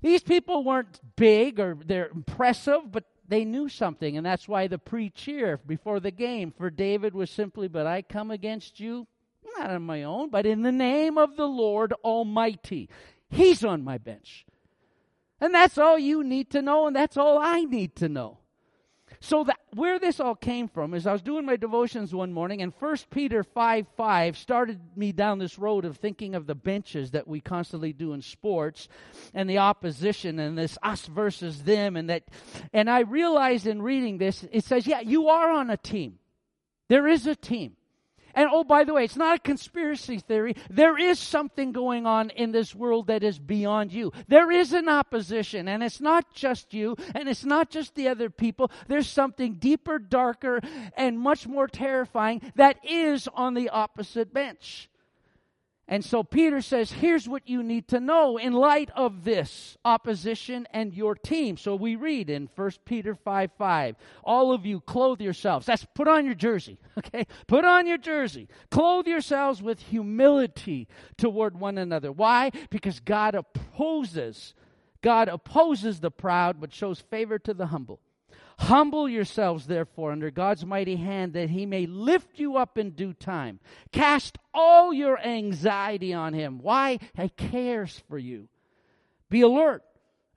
These 0.02 0.22
people 0.22 0.64
weren't 0.64 1.00
big 1.16 1.60
or 1.60 1.76
they're 1.84 2.10
impressive, 2.10 2.92
but 2.92 3.06
they 3.32 3.46
knew 3.46 3.70
something, 3.70 4.18
and 4.18 4.26
that's 4.26 4.46
why 4.46 4.68
the 4.68 4.78
pre 4.78 5.10
cheer 5.10 5.58
before 5.66 6.02
the 6.02 6.12
game 6.12 6.52
for 6.52 6.70
David 6.70 7.14
was 7.14 7.32
simply, 7.32 7.70
But 7.70 7.88
I 7.88 8.02
come 8.02 8.30
against 8.30 8.78
you, 8.78 9.08
not 9.58 9.72
on 9.72 9.84
my 9.84 10.04
own, 10.04 10.30
but 10.30 10.46
in 10.46 10.64
the 10.64 10.72
name 10.72 11.18
of 11.18 11.38
the 11.38 11.48
Lord 11.48 11.94
Almighty. 12.04 12.90
He's 13.30 13.64
on 13.64 13.86
my 13.86 13.98
bench. 13.98 14.46
And 15.40 15.56
that's 15.56 15.78
all 15.78 15.98
you 15.98 16.26
need 16.26 16.50
to 16.50 16.62
know, 16.62 16.88
and 16.88 16.96
that's 16.96 17.16
all 17.16 17.40
I 17.40 17.62
need 17.62 17.96
to 17.96 18.10
know. 18.10 18.40
So 19.24 19.44
that 19.44 19.60
where 19.76 20.00
this 20.00 20.20
all 20.20 20.34
came 20.34 20.68
from 20.68 20.96
is 20.96 21.06
I 21.06 21.14
was 21.14 21.22
doing 21.22 21.46
my 21.46 21.56
devotions 21.56 22.14
one 22.14 22.34
morning, 22.34 22.64
and 22.64 22.74
1 22.80 22.98
Peter 23.12 23.44
5 23.44 23.86
5 23.96 24.38
started 24.38 24.80
me 24.96 25.12
down 25.12 25.38
this 25.38 25.60
road 25.60 25.86
of 25.86 25.98
thinking 25.98 26.34
of 26.34 26.48
the 26.48 26.56
benches 26.56 27.12
that 27.12 27.28
we 27.28 27.40
constantly 27.40 27.94
do 27.94 28.14
in 28.14 28.24
sports 28.24 28.90
and 29.36 29.48
the 29.48 29.60
opposition 29.60 30.40
and 30.40 30.58
this 30.58 30.76
us 30.82 31.06
versus 31.06 31.62
them 31.64 31.96
and 31.96 32.10
that 32.10 32.24
and 32.74 32.90
I 32.90 33.02
realized 33.02 33.68
in 33.68 33.84
reading 33.84 34.18
this, 34.18 34.44
it 34.52 34.66
says, 34.66 34.88
Yeah, 34.88 35.02
you 35.02 35.30
are 35.30 35.52
on 35.52 35.70
a 35.70 35.78
team. 35.78 36.18
There 36.90 37.08
is 37.08 37.28
a 37.28 37.36
team. 37.36 37.78
And 38.36 38.50
oh, 38.52 38.64
by 38.64 38.84
the 38.84 38.94
way, 38.94 39.04
it's 39.04 39.16
not 39.16 39.38
a 39.38 39.40
conspiracy 39.40 40.20
theory. 40.20 40.56
There 40.70 40.98
is 40.98 41.20
something 41.20 41.72
going 41.72 42.06
on 42.06 42.30
in 42.32 42.52
this 42.52 42.76
world 42.76 43.08
that 43.08 43.24
is 43.24 43.40
beyond 43.40 43.92
you. 43.92 44.12
There 44.28 44.52
is 44.52 44.74
an 44.74 44.90
opposition, 44.90 45.68
and 45.68 45.84
it's 45.84 46.02
not 46.02 46.34
just 46.34 46.74
you, 46.74 46.96
and 47.16 47.28
it's 47.28 47.46
not 47.46 47.70
just 47.70 47.96
the 47.96 48.08
other 48.08 48.30
people. 48.30 48.72
There's 48.88 49.10
something 49.10 49.56
deeper, 49.56 50.00
darker, 50.00 50.62
and 50.96 51.20
much 51.20 51.48
more 51.48 51.68
terrifying 51.68 52.42
that 52.56 52.78
is 52.84 53.28
on 53.34 53.54
the 53.54 53.70
opposite 53.70 54.34
bench. 54.34 54.91
And 55.92 56.06
so 56.06 56.24
Peter 56.24 56.62
says, 56.62 56.90
here's 56.90 57.28
what 57.28 57.50
you 57.50 57.62
need 57.62 57.90
to 57.90 58.00
know 58.00 58.38
in 58.38 58.54
light 58.54 58.90
of 58.96 59.26
this 59.26 59.76
opposition 59.84 60.66
and 60.72 60.94
your 60.94 61.16
team. 61.16 61.58
So 61.58 61.76
we 61.76 61.98
read 61.98 62.30
in 62.30 62.48
1 62.56 62.72
Peter 62.86 63.14
5 63.14 63.52
5, 63.58 63.96
all 64.24 64.54
of 64.54 64.66
you 64.66 64.80
clothe 64.80 65.20
yourselves. 65.20 65.66
That's 65.66 65.86
put 65.94 66.08
on 66.08 66.26
your 66.26 66.34
jersey, 66.34 66.80
okay? 66.98 67.28
Put 67.46 67.66
on 67.66 67.88
your 67.88 67.98
jersey. 67.98 68.48
Clothe 68.70 69.06
yourselves 69.06 69.62
with 69.62 69.82
humility 69.82 70.88
toward 71.18 71.60
one 71.60 71.78
another. 71.78 72.14
Why? 72.14 72.52
Because 72.70 73.02
God 73.02 73.36
opposes, 73.36 74.54
God 75.02 75.28
opposes 75.28 76.00
the 76.00 76.10
proud, 76.10 76.62
but 76.62 76.74
shows 76.74 77.02
favor 77.02 77.38
to 77.40 77.54
the 77.54 77.66
humble. 77.66 78.00
Humble 78.62 79.10
yourselves, 79.10 79.66
therefore, 79.66 80.12
under 80.12 80.30
God's 80.30 80.64
mighty 80.64 80.96
hand, 80.96 81.34
that 81.34 81.50
he 81.50 81.66
may 81.66 81.88
lift 81.88 82.38
you 82.38 82.58
up 82.58 82.78
in 82.78 82.92
due 82.92 83.12
time. 83.12 83.60
Cast 83.92 84.38
all 84.54 84.94
your 84.94 85.20
anxiety 85.20 86.14
on 86.14 86.34
him. 86.34 86.60
Why? 86.60 87.00
He 87.16 87.30
cares 87.30 88.04
for 88.08 88.20
you. 88.20 88.50
Be 89.32 89.42
alert 89.42 89.82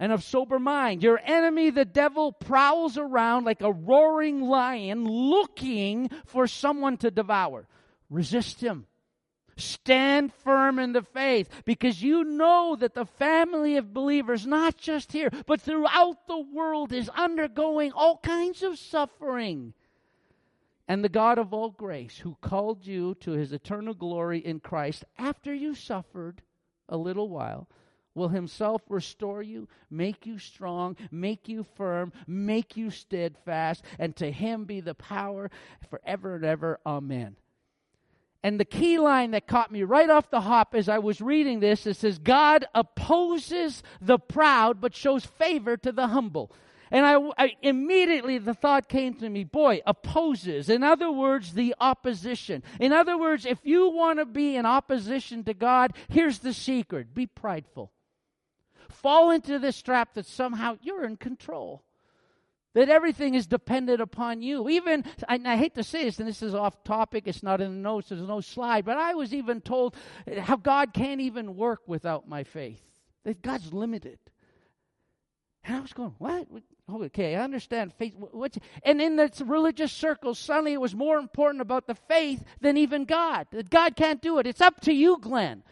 and 0.01 0.11
of 0.11 0.25
sober 0.25 0.59
mind. 0.59 1.03
Your 1.03 1.21
enemy, 1.23 1.69
the 1.69 1.85
devil, 1.85 2.33
prowls 2.33 2.97
around 2.97 3.45
like 3.45 3.61
a 3.61 3.71
roaring 3.71 4.41
lion 4.41 5.05
looking 5.05 6.09
for 6.25 6.47
someone 6.47 6.97
to 6.99 7.11
devour. 7.11 7.69
Resist 8.09 8.63
him. 8.63 8.87
Stand 9.57 10.33
firm 10.33 10.79
in 10.79 10.93
the 10.93 11.03
faith 11.03 11.49
because 11.65 12.03
you 12.03 12.25
know 12.25 12.77
that 12.79 12.95
the 12.95 13.07
family 13.07 13.77
of 13.77 13.95
believers, 13.95 14.47
not 14.47 14.77
just 14.77 15.13
here, 15.13 15.31
but 15.47 15.61
throughout 15.61 16.27
the 16.27 16.39
world, 16.39 16.93
is 16.93 17.09
undergoing 17.11 17.93
all 17.93 18.19
kinds 18.19 18.63
of 18.63 18.79
suffering. 18.79 19.75
And 20.87 21.03
the 21.03 21.09
God 21.09 21.39
of 21.39 21.55
all 21.55 21.71
grace, 21.71 22.19
who 22.19 22.37
called 22.41 22.87
you 22.87 23.15
to 23.21 23.33
his 23.33 23.53
eternal 23.53 23.95
glory 23.95 24.39
in 24.39 24.61
Christ 24.61 25.05
after 25.19 25.55
you 25.55 25.75
suffered 25.75 26.43
a 26.89 26.97
little 26.97 27.29
while, 27.29 27.69
will 28.15 28.29
himself 28.29 28.83
restore 28.89 29.43
you, 29.43 29.69
make 29.91 30.27
you 30.27 30.39
strong, 30.39 30.97
make 31.11 31.49
you 31.49 31.65
firm, 31.65 32.13
make 32.27 32.77
you 32.77 32.91
steadfast, 32.91 33.83
and 33.99 34.15
to 34.17 34.31
him 34.31 34.65
be 34.65 34.81
the 34.81 34.95
power 34.95 35.51
forever 35.91 36.37
and 36.37 36.45
ever. 36.45 36.79
Amen. 36.87 37.37
And 38.45 38.61
the 38.61 38.67
key 38.67 38.99
line 38.99 39.31
that 39.31 39.47
caught 39.47 39.73
me 39.73 39.85
right 39.85 40.11
off 40.11 40.29
the 40.29 40.43
hop 40.43 40.75
as 40.75 40.87
I 40.87 40.99
was 40.99 41.23
reading 41.23 41.61
this, 41.61 41.87
it 41.87 41.97
says, 41.97 42.19
God 42.19 42.67
opposes 42.75 43.83
the 44.03 44.19
proud, 44.19 44.83
but 44.83 44.95
shows 44.95 45.25
favor 45.25 45.79
to 45.79 45.91
the 45.91 46.09
humble. 46.09 46.53
And 46.91 47.07
I, 47.07 47.17
I, 47.39 47.57
immediately 47.63 48.37
the 48.37 48.53
thought 48.53 48.91
came 48.91 49.15
to 49.15 49.31
me, 49.31 49.45
boy, 49.45 49.81
opposes. 49.87 50.69
In 50.69 50.83
other 50.83 51.11
words, 51.11 51.55
the 51.55 51.75
opposition. 51.81 52.63
In 52.79 52.93
other 52.93 53.17
words, 53.17 53.47
if 53.47 53.61
you 53.63 53.89
want 53.89 54.19
to 54.19 54.27
be 54.27 54.57
in 54.57 54.67
opposition 54.67 55.43
to 55.45 55.55
God, 55.55 55.95
here's 56.11 56.41
the 56.41 56.53
secret 56.53 57.15
be 57.15 57.27
prideful. 57.27 57.93
Fall 58.91 59.31
into 59.31 59.59
this 59.59 59.81
trap 59.81 60.13
that 60.15 60.27
somehow 60.27 60.77
you're 60.83 61.07
in 61.07 61.17
control 61.17 61.83
that 62.75 62.89
everything 62.89 63.35
is 63.35 63.47
dependent 63.47 64.01
upon 64.01 64.43
you. 64.43 64.69
Even, 64.69 65.05
I, 65.29 65.41
I, 65.45 65.57
hate 65.57 65.75
to 65.77 65.83
say 65.83 66.05
this, 66.05 66.19
and 66.19 66.29
this 66.29 66.43
is 66.43 66.55
off 66.55 66.85
topic, 66.85 67.25
it's 67.27 67.43
not 67.43 67.61
in 67.61 67.71
the 67.71 67.81
notes, 67.81 68.11
there's 68.11 68.21
no 68.21 68.41
slide, 68.41 68.85
but 68.85 68.99
I 68.99 69.15
was 69.15 69.33
even 69.33 69.61
told 69.61 69.97
how 70.41 70.57
God 70.57 70.93
can't 70.93 71.21
even 71.21 71.57
work 71.57 71.81
without 71.87 72.29
my 72.29 72.45
faith, 72.45 72.83
that 73.25 73.41
God's 73.41 73.73
limited. 73.73 74.19
And 75.65 75.77
I 75.77 75.81
was 75.81 75.93
going, 75.93 76.15
what? 76.19 76.47
Okay, 76.93 77.37
I 77.37 77.43
understand 77.43 77.95
faith. 77.95 78.15
What's, 78.17 78.59
and 78.83 79.01
in 79.01 79.17
the 79.17 79.31
religious 79.47 79.91
circles, 79.91 80.39
suddenly 80.39 80.75
it 80.75 80.81
was 80.81 80.95
more 80.95 81.19
important 81.19 81.63
about 81.63 81.87
the 81.87 81.95
faith 81.95 82.45
than 82.61 82.77
even 82.77 83.07
God. 83.07 83.47
That 83.53 83.71
God 83.71 83.97
can't 83.97 84.21
do 84.21 84.39
it. 84.39 84.47
It's 84.47 84.61
up 84.61 84.83
to 84.83 84.93
you, 84.93 85.19
Glenn. 85.19 85.63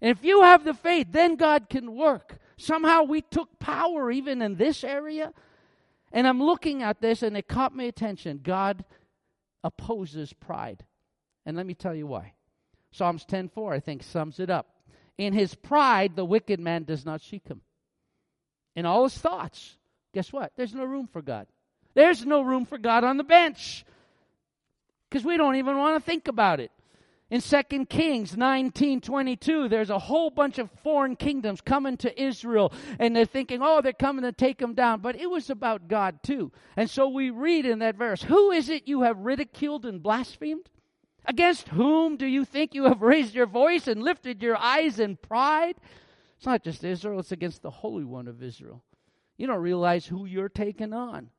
And 0.00 0.10
if 0.10 0.24
you 0.24 0.42
have 0.42 0.64
the 0.64 0.72
faith, 0.72 1.08
then 1.10 1.36
God 1.36 1.68
can 1.68 1.94
work. 1.94 2.38
Somehow 2.56 3.02
we 3.02 3.20
took 3.20 3.58
power 3.58 4.10
even 4.10 4.40
in 4.40 4.56
this 4.56 4.82
area 4.82 5.34
and 6.12 6.28
I'm 6.28 6.42
looking 6.42 6.82
at 6.82 7.00
this 7.00 7.22
and 7.22 7.36
it 7.36 7.48
caught 7.48 7.74
my 7.74 7.84
attention. 7.84 8.40
God 8.42 8.84
opposes 9.64 10.32
pride. 10.32 10.84
And 11.44 11.56
let 11.56 11.66
me 11.66 11.74
tell 11.74 11.94
you 11.94 12.06
why. 12.06 12.34
Psalms 12.92 13.24
10:4 13.24 13.72
I 13.72 13.80
think 13.80 14.02
sums 14.02 14.38
it 14.38 14.50
up. 14.50 14.68
In 15.18 15.32
his 15.32 15.54
pride 15.54 16.14
the 16.14 16.24
wicked 16.24 16.60
man 16.60 16.84
does 16.84 17.04
not 17.04 17.20
seek 17.20 17.48
him. 17.48 17.62
In 18.76 18.86
all 18.86 19.04
his 19.04 19.16
thoughts, 19.16 19.78
guess 20.14 20.32
what? 20.32 20.52
There's 20.56 20.74
no 20.74 20.84
room 20.84 21.06
for 21.06 21.22
God. 21.22 21.46
There's 21.94 22.24
no 22.24 22.42
room 22.42 22.64
for 22.64 22.78
God 22.78 23.04
on 23.04 23.16
the 23.16 23.24
bench. 23.24 23.84
Cuz 25.10 25.24
we 25.24 25.36
don't 25.36 25.56
even 25.56 25.76
want 25.78 25.96
to 25.96 26.04
think 26.04 26.28
about 26.28 26.60
it. 26.60 26.70
In 27.32 27.40
2 27.40 27.86
Kings 27.88 28.36
19:22, 28.36 29.66
there's 29.70 29.88
a 29.88 29.98
whole 29.98 30.28
bunch 30.28 30.58
of 30.58 30.70
foreign 30.82 31.16
kingdoms 31.16 31.62
coming 31.62 31.96
to 31.96 32.22
Israel 32.22 32.70
and 32.98 33.16
they're 33.16 33.24
thinking, 33.24 33.60
"Oh, 33.62 33.80
they're 33.80 33.94
coming 33.94 34.24
to 34.24 34.32
take 34.32 34.58
them 34.58 34.74
down." 34.74 35.00
But 35.00 35.16
it 35.16 35.30
was 35.30 35.48
about 35.48 35.88
God 35.88 36.22
too. 36.22 36.52
And 36.76 36.90
so 36.90 37.08
we 37.08 37.30
read 37.30 37.64
in 37.64 37.78
that 37.78 37.96
verse, 37.96 38.22
"Who 38.24 38.50
is 38.50 38.68
it 38.68 38.86
you 38.86 39.00
have 39.00 39.18
ridiculed 39.18 39.86
and 39.86 40.02
blasphemed? 40.02 40.68
Against 41.24 41.68
whom 41.68 42.18
do 42.18 42.26
you 42.26 42.44
think 42.44 42.74
you 42.74 42.84
have 42.84 43.00
raised 43.00 43.34
your 43.34 43.46
voice 43.46 43.88
and 43.88 44.02
lifted 44.02 44.42
your 44.42 44.58
eyes 44.58 45.00
in 45.00 45.16
pride?" 45.16 45.76
It's 46.36 46.44
not 46.44 46.62
just 46.62 46.84
Israel, 46.84 47.20
it's 47.20 47.32
against 47.32 47.62
the 47.62 47.70
Holy 47.70 48.04
One 48.04 48.28
of 48.28 48.42
Israel. 48.42 48.84
You 49.38 49.46
don't 49.46 49.62
realize 49.62 50.04
who 50.04 50.26
you're 50.26 50.50
taking 50.50 50.92
on. 50.92 51.30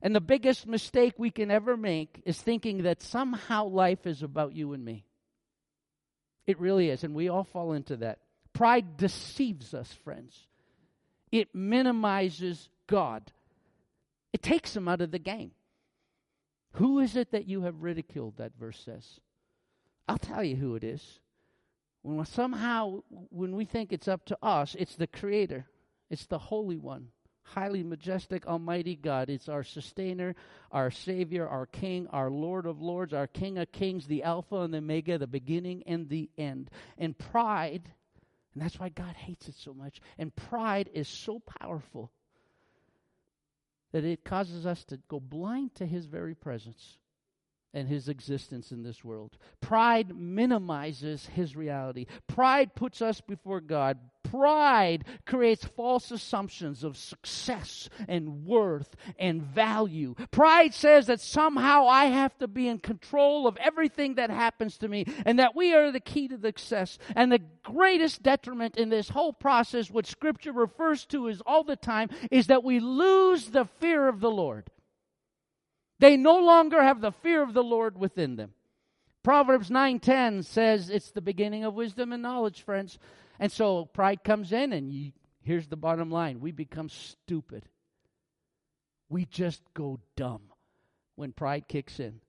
And 0.00 0.14
the 0.14 0.20
biggest 0.20 0.68
mistake 0.68 1.14
we 1.18 1.32
can 1.32 1.50
ever 1.50 1.76
make 1.76 2.22
is 2.24 2.40
thinking 2.40 2.84
that 2.84 3.02
somehow 3.02 3.66
life 3.66 4.06
is 4.06 4.22
about 4.22 4.54
you 4.54 4.72
and 4.72 4.84
me. 4.84 5.06
It 6.46 6.60
really 6.60 6.90
is. 6.90 7.04
And 7.04 7.14
we 7.14 7.28
all 7.28 7.44
fall 7.44 7.72
into 7.72 7.96
that. 7.98 8.18
Pride 8.52 8.96
deceives 8.96 9.74
us, 9.74 9.92
friends. 10.04 10.46
It 11.32 11.54
minimizes 11.54 12.68
God, 12.86 13.32
it 14.32 14.42
takes 14.42 14.76
him 14.76 14.88
out 14.88 15.00
of 15.00 15.10
the 15.10 15.18
game. 15.18 15.52
Who 16.74 16.98
is 16.98 17.16
it 17.16 17.30
that 17.30 17.48
you 17.48 17.62
have 17.62 17.82
ridiculed, 17.82 18.36
that 18.36 18.52
verse 18.58 18.80
says? 18.84 19.20
I'll 20.08 20.18
tell 20.18 20.42
you 20.42 20.56
who 20.56 20.74
it 20.74 20.84
is. 20.84 21.20
When 22.02 22.24
somehow, 22.26 23.02
when 23.30 23.56
we 23.56 23.64
think 23.64 23.92
it's 23.92 24.08
up 24.08 24.26
to 24.26 24.38
us, 24.42 24.76
it's 24.78 24.96
the 24.96 25.06
Creator, 25.06 25.66
it's 26.10 26.26
the 26.26 26.38
Holy 26.38 26.76
One, 26.76 27.08
highly 27.44 27.82
majestic, 27.82 28.46
almighty 28.46 28.96
God. 28.96 29.30
It's 29.30 29.48
our 29.48 29.62
sustainer, 29.62 30.34
our 30.72 30.90
Savior, 30.90 31.46
our 31.46 31.66
King, 31.66 32.08
our 32.10 32.30
Lord 32.30 32.66
of 32.66 32.80
Lords, 32.80 33.12
our 33.12 33.26
King 33.26 33.58
of 33.58 33.70
Kings, 33.72 34.06
the 34.06 34.22
Alpha 34.22 34.56
and 34.56 34.74
the 34.74 34.78
Omega, 34.78 35.18
the 35.18 35.26
beginning 35.26 35.82
and 35.86 36.08
the 36.08 36.30
end. 36.36 36.70
And 36.98 37.16
pride, 37.16 37.90
and 38.54 38.62
that's 38.62 38.78
why 38.78 38.88
God 38.88 39.14
hates 39.14 39.48
it 39.48 39.54
so 39.56 39.72
much, 39.72 40.00
and 40.18 40.34
pride 40.34 40.90
is 40.92 41.08
so 41.08 41.40
powerful 41.60 42.10
that 43.92 44.04
it 44.04 44.24
causes 44.24 44.66
us 44.66 44.82
to 44.84 44.98
go 45.08 45.20
blind 45.20 45.74
to 45.76 45.86
His 45.86 46.06
very 46.06 46.34
presence 46.34 46.98
and 47.74 47.88
his 47.88 48.08
existence 48.08 48.72
in 48.72 48.82
this 48.82 49.04
world. 49.04 49.36
Pride 49.60 50.16
minimizes 50.16 51.26
his 51.26 51.54
reality. 51.56 52.06
Pride 52.26 52.74
puts 52.74 53.02
us 53.02 53.20
before 53.20 53.60
God. 53.60 53.98
Pride 54.22 55.04
creates 55.26 55.64
false 55.64 56.10
assumptions 56.10 56.82
of 56.82 56.96
success 56.96 57.88
and 58.08 58.46
worth 58.46 58.96
and 59.18 59.42
value. 59.42 60.14
Pride 60.30 60.72
says 60.72 61.06
that 61.06 61.20
somehow 61.20 61.86
I 61.86 62.06
have 62.06 62.36
to 62.38 62.48
be 62.48 62.66
in 62.66 62.78
control 62.78 63.46
of 63.46 63.56
everything 63.58 64.14
that 64.14 64.30
happens 64.30 64.78
to 64.78 64.88
me 64.88 65.04
and 65.26 65.38
that 65.38 65.54
we 65.54 65.74
are 65.74 65.92
the 65.92 66.00
key 66.00 66.28
to 66.28 66.36
the 66.36 66.48
success. 66.48 66.98
And 67.14 67.30
the 67.30 67.42
greatest 67.62 68.22
detriment 68.22 68.76
in 68.76 68.88
this 68.88 69.08
whole 69.08 69.32
process, 69.32 69.90
what 69.90 70.06
Scripture 70.06 70.52
refers 70.52 71.04
to 71.06 71.28
is 71.28 71.42
all 71.44 71.64
the 71.64 71.76
time, 71.76 72.08
is 72.30 72.46
that 72.46 72.64
we 72.64 72.80
lose 72.80 73.50
the 73.50 73.66
fear 73.80 74.08
of 74.08 74.20
the 74.20 74.30
Lord. 74.30 74.70
They 75.98 76.16
no 76.16 76.38
longer 76.38 76.82
have 76.82 77.00
the 77.00 77.12
fear 77.12 77.42
of 77.42 77.54
the 77.54 77.62
Lord 77.62 77.98
within 77.98 78.36
them. 78.36 78.54
Proverbs 79.22 79.70
9:10 79.70 80.44
says 80.44 80.90
it's 80.90 81.10
the 81.10 81.22
beginning 81.22 81.64
of 81.64 81.74
wisdom 81.74 82.12
and 82.12 82.22
knowledge, 82.22 82.62
friends. 82.62 82.98
And 83.38 83.50
so 83.50 83.86
pride 83.86 84.22
comes 84.22 84.52
in 84.52 84.72
and 84.72 84.92
you, 84.92 85.12
here's 85.42 85.66
the 85.66 85.76
bottom 85.76 86.10
line, 86.10 86.40
we 86.40 86.52
become 86.52 86.88
stupid. 86.88 87.64
We 89.08 89.24
just 89.24 89.62
go 89.72 90.00
dumb 90.16 90.42
when 91.16 91.32
pride 91.32 91.68
kicks 91.68 92.00
in. 92.00 92.20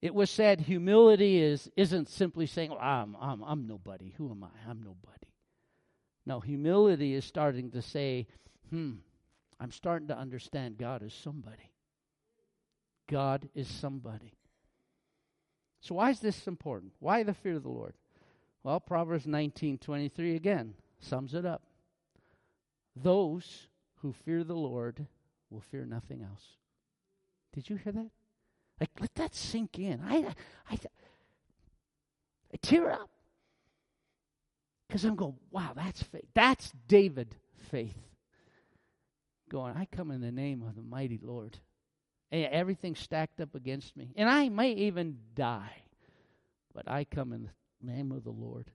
It 0.00 0.14
was 0.14 0.30
said 0.30 0.60
humility 0.60 1.40
is 1.40 1.70
isn't 1.76 2.08
simply 2.08 2.46
saying, 2.46 2.70
well, 2.70 2.80
I'm, 2.80 3.16
I'm, 3.20 3.42
I'm 3.42 3.66
nobody. 3.66 4.12
Who 4.18 4.30
am 4.30 4.44
I? 4.44 4.48
I'm 4.68 4.82
nobody. 4.82 5.28
No, 6.26 6.40
humility 6.40 7.14
is 7.14 7.24
starting 7.24 7.70
to 7.70 7.82
say, 7.82 8.26
hmm, 8.70 8.94
I'm 9.58 9.70
starting 9.70 10.08
to 10.08 10.18
understand 10.18 10.76
God 10.76 11.02
as 11.02 11.14
somebody. 11.14 11.71
God 13.12 13.50
is 13.54 13.68
somebody. 13.68 14.32
So 15.80 15.96
why 15.96 16.08
is 16.08 16.20
this 16.20 16.46
important? 16.46 16.92
Why 16.98 17.22
the 17.22 17.34
fear 17.34 17.56
of 17.56 17.62
the 17.62 17.68
Lord? 17.68 17.92
Well, 18.62 18.80
Proverbs 18.80 19.26
19:23 19.26 20.34
again 20.34 20.74
sums 20.98 21.34
it 21.34 21.44
up. 21.44 21.60
Those 22.96 23.68
who 23.96 24.14
fear 24.14 24.44
the 24.44 24.56
Lord 24.56 25.06
will 25.50 25.60
fear 25.60 25.84
nothing 25.84 26.22
else. 26.22 26.56
Did 27.52 27.68
you 27.68 27.76
hear 27.76 27.92
that? 27.92 28.10
Like 28.80 28.90
let 28.98 29.14
that 29.16 29.34
sink 29.34 29.78
in. 29.78 30.00
I 30.02 30.34
I 30.70 30.78
I 32.54 32.56
tear 32.62 32.92
up. 32.92 33.10
Because 34.88 35.04
I'm 35.04 35.16
going, 35.16 35.36
wow, 35.50 35.72
that's 35.74 36.02
faith. 36.02 36.28
That's 36.32 36.72
David 36.88 37.36
faith. 37.70 37.98
Going, 39.50 39.76
I 39.76 39.84
come 39.84 40.10
in 40.10 40.22
the 40.22 40.32
name 40.32 40.62
of 40.62 40.76
the 40.76 40.82
mighty 40.82 41.18
Lord 41.22 41.58
everything 42.32 42.94
stacked 42.94 43.40
up 43.40 43.54
against 43.54 43.96
me. 43.96 44.12
And 44.16 44.28
I 44.28 44.48
may 44.48 44.72
even 44.72 45.18
die, 45.34 45.82
but 46.74 46.88
I 46.88 47.04
come 47.04 47.32
in 47.32 47.50
the 47.80 47.92
name 47.92 48.12
of 48.12 48.24
the 48.24 48.30
Lord. 48.30 48.70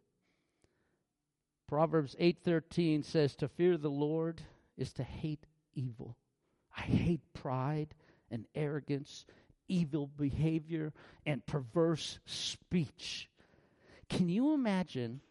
Proverbs 1.68 2.16
8:13 2.20 3.04
says 3.04 3.36
to 3.38 3.48
fear 3.48 3.78
the 3.78 3.90
Lord 3.90 4.42
is 4.78 4.94
to 4.94 5.04
hate 5.04 5.46
evil. 5.74 6.16
I 6.76 6.82
hate 6.82 7.34
pride 7.34 7.94
and 8.32 8.46
arrogance, 8.56 9.26
evil 9.68 10.08
behavior 10.08 10.94
and 11.26 11.46
perverse 11.46 12.20
speech. 12.26 13.30
Can 14.10 14.30
you 14.30 14.54
imagine 14.54 15.22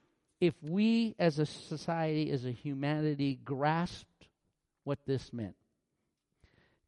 if 0.40 0.54
we 0.62 1.14
as 1.18 1.38
a 1.38 1.46
society 1.46 2.30
as 2.30 2.44
a 2.44 2.50
humanity 2.50 3.38
grasped 3.42 4.28
what 4.84 4.98
this 5.06 5.32
meant? 5.32 5.56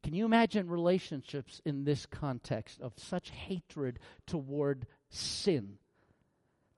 Can 0.03 0.13
you 0.13 0.25
imagine 0.25 0.69
relationships 0.69 1.61
in 1.65 1.83
this 1.83 2.05
context 2.05 2.81
of 2.81 2.93
such 2.97 3.29
hatred 3.31 3.99
toward 4.25 4.85
sin? 5.09 5.77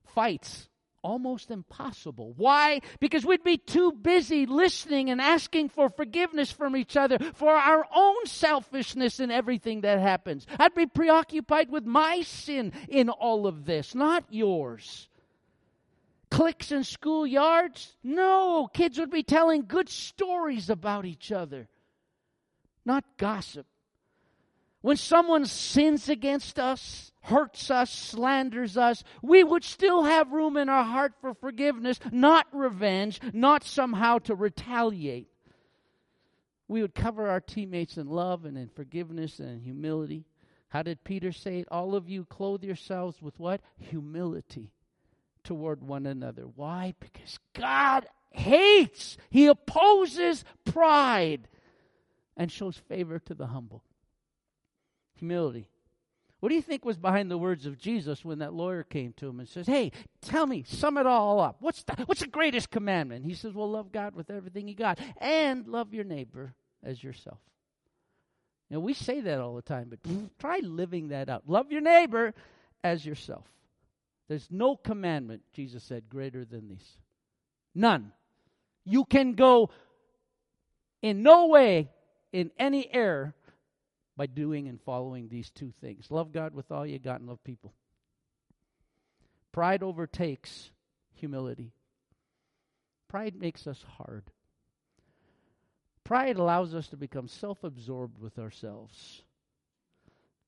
Fights 0.04 0.68
almost 1.04 1.52
impossible. 1.52 2.34
Why? 2.38 2.82
Because 3.00 3.26
we'd 3.26 3.44
be 3.44 3.58
too 3.58 3.92
busy 3.92 4.46
listening 4.46 5.10
and 5.10 5.22
asking 5.22 5.70
for 5.70 5.90
forgiveness 5.90 6.52
from 6.52 6.76
each 6.76 6.96
other 6.96 7.18
for 7.34 7.52
our 7.52 7.86
own 7.94 8.26
selfishness 8.26 9.20
in 9.20 9.32
everything 9.32 9.82
that 9.82 10.00
happens. 10.00 10.46
I'd 10.60 10.76
be 10.76 10.86
preoccupied 10.86 11.72
with 11.72 11.86
my 11.86 12.22
sin 12.22 12.74
in 12.88 13.10
all 13.10 13.48
of 13.48 13.66
this, 13.66 13.96
not 13.96 14.26
yours. 14.30 15.08
Cliques 16.30 16.72
in 16.72 16.82
schoolyards? 16.82 17.92
No, 18.04 18.70
kids 18.74 18.98
would 18.98 19.12
be 19.12 19.24
telling 19.24 19.66
good 19.68 19.90
stories 19.90 20.70
about 20.70 21.06
each 21.06 21.32
other 21.32 21.68
not 22.86 23.04
gossip. 23.18 23.66
When 24.82 24.98
someone 24.98 25.46
sins 25.46 26.10
against 26.10 26.60
us, 26.60 27.12
hurts 27.22 27.70
us, 27.70 27.92
slanders 27.92 28.78
us, 28.78 29.04
we 29.22 29.44
would 29.44 29.64
still 29.64 30.04
have 30.04 30.32
room 30.32 30.58
in 30.58 30.70
our 30.70 30.84
heart 30.84 31.14
for 31.22 31.36
forgiveness, 31.36 32.00
not 32.12 32.48
revenge, 32.52 33.20
not 33.32 33.64
somehow 33.64 34.18
to 34.20 34.34
retaliate. 34.34 35.28
We 36.68 36.82
would 36.82 36.96
cover 36.96 37.28
our 37.28 37.42
teammates 37.42 37.98
in 37.98 38.08
love 38.08 38.46
and 38.46 38.58
in 38.58 38.70
forgiveness 38.70 39.40
and 39.40 39.50
in 39.50 39.60
humility. 39.60 40.26
How 40.70 40.82
did 40.84 41.04
Peter 41.04 41.32
say 41.32 41.60
it? 41.60 41.68
All 41.70 41.96
of 41.96 42.10
you 42.10 42.26
clothe 42.26 42.64
yourselves 42.64 43.22
with 43.22 43.38
what? 43.38 43.62
Humility 43.78 44.72
toward 45.44 45.84
one 45.84 46.06
another. 46.06 46.44
Why? 46.44 46.96
Because 47.00 47.38
God 47.54 48.08
hates, 48.32 49.18
He 49.30 49.48
opposes 49.48 50.44
pride 50.66 51.48
and 52.38 52.52
shows 52.52 52.78
favor 52.78 53.20
to 53.20 53.34
the 53.34 53.48
humble. 53.48 53.84
Humility. 55.16 55.68
What 56.40 56.50
do 56.50 56.56
you 56.56 56.62
think 56.62 56.84
was 56.84 56.98
behind 56.98 57.30
the 57.30 57.38
words 57.38 57.68
of 57.68 57.78
Jesus 57.78 58.26
when 58.26 58.40
that 58.40 58.54
lawyer 58.54 58.84
came 58.84 59.14
to 59.18 59.28
him 59.28 59.40
and 59.40 59.48
says, 59.48 59.68
Hey, 59.68 59.92
tell 60.22 60.48
me, 60.48 60.64
sum 60.68 60.98
it 60.98 61.06
all 61.06 61.40
up. 61.40 61.58
What's 61.60 61.84
the, 61.84 61.94
what's 62.06 62.22
the 62.22 62.28
greatest 62.28 62.72
commandment? 62.72 63.26
He 63.26 63.36
says, 63.36 63.54
Well, 63.54 63.70
love 63.70 63.92
God 63.92 64.16
with 64.16 64.32
everything 64.32 64.68
you 64.68 64.76
got 64.76 65.00
and 65.18 65.68
love 65.68 65.94
your 65.94 66.04
neighbor 66.04 66.56
as 66.84 67.04
yourself. 67.04 67.38
You 68.70 68.78
know, 68.78 68.80
we 68.80 68.96
say 68.96 69.22
that 69.22 69.40
all 69.40 69.56
the 69.56 69.62
time, 69.62 69.90
but 69.90 70.00
try 70.40 70.62
living 70.64 71.10
that 71.10 71.30
out. 71.30 71.44
Love 71.46 71.72
your 71.72 71.82
neighbor 71.82 72.34
as 72.84 73.06
yourself. 73.06 73.46
There's 74.28 74.48
no 74.50 74.76
commandment, 74.76 75.44
Jesus 75.54 75.84
said, 75.84 76.10
greater 76.10 76.46
than 76.46 76.70
these. 76.70 76.98
None. 77.76 78.14
You 78.86 79.06
can 79.06 79.34
go 79.34 79.70
in 81.02 81.22
no 81.22 81.48
way 81.48 81.90
in 82.32 82.52
any 82.58 82.92
error 82.94 83.34
by 84.18 84.26
doing 84.26 84.68
and 84.68 84.80
following 84.82 85.28
these 85.28 85.50
two 85.50 85.72
things 85.82 86.12
love 86.12 86.32
God 86.32 86.54
with 86.54 86.72
all 86.72 86.86
you 86.86 87.00
got 87.00 87.20
and 87.20 87.30
love 87.30 87.44
people. 87.44 87.74
Pride 89.52 89.84
overtakes 89.84 90.72
humility. 91.14 91.74
Pride 93.10 93.36
makes 93.36 93.68
us 93.68 93.84
hard. 93.98 94.32
Pride 96.04 96.38
allows 96.38 96.74
us 96.74 96.88
to 96.90 96.98
become 96.98 97.28
self 97.28 97.64
absorbed 97.64 98.20
with 98.20 98.40
ourselves. 98.40 99.24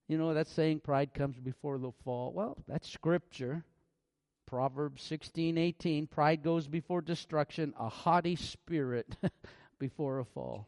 You 0.08 0.18
know, 0.18 0.34
that 0.34 0.48
saying, 0.48 0.82
pride 0.82 1.14
comes 1.14 1.40
before 1.40 1.78
the 1.78 1.92
fall. 2.04 2.34
Well, 2.34 2.58
that's 2.68 2.90
scripture. 2.90 3.64
Proverbs 4.46 5.02
16, 5.04 5.58
18. 5.58 6.08
Pride 6.08 6.44
goes 6.44 6.68
before 6.68 7.02
destruction, 7.02 7.74
a 7.80 7.90
haughty 7.90 8.36
spirit 8.36 9.16
before 9.80 10.20
a 10.20 10.26
fall. 10.26 10.68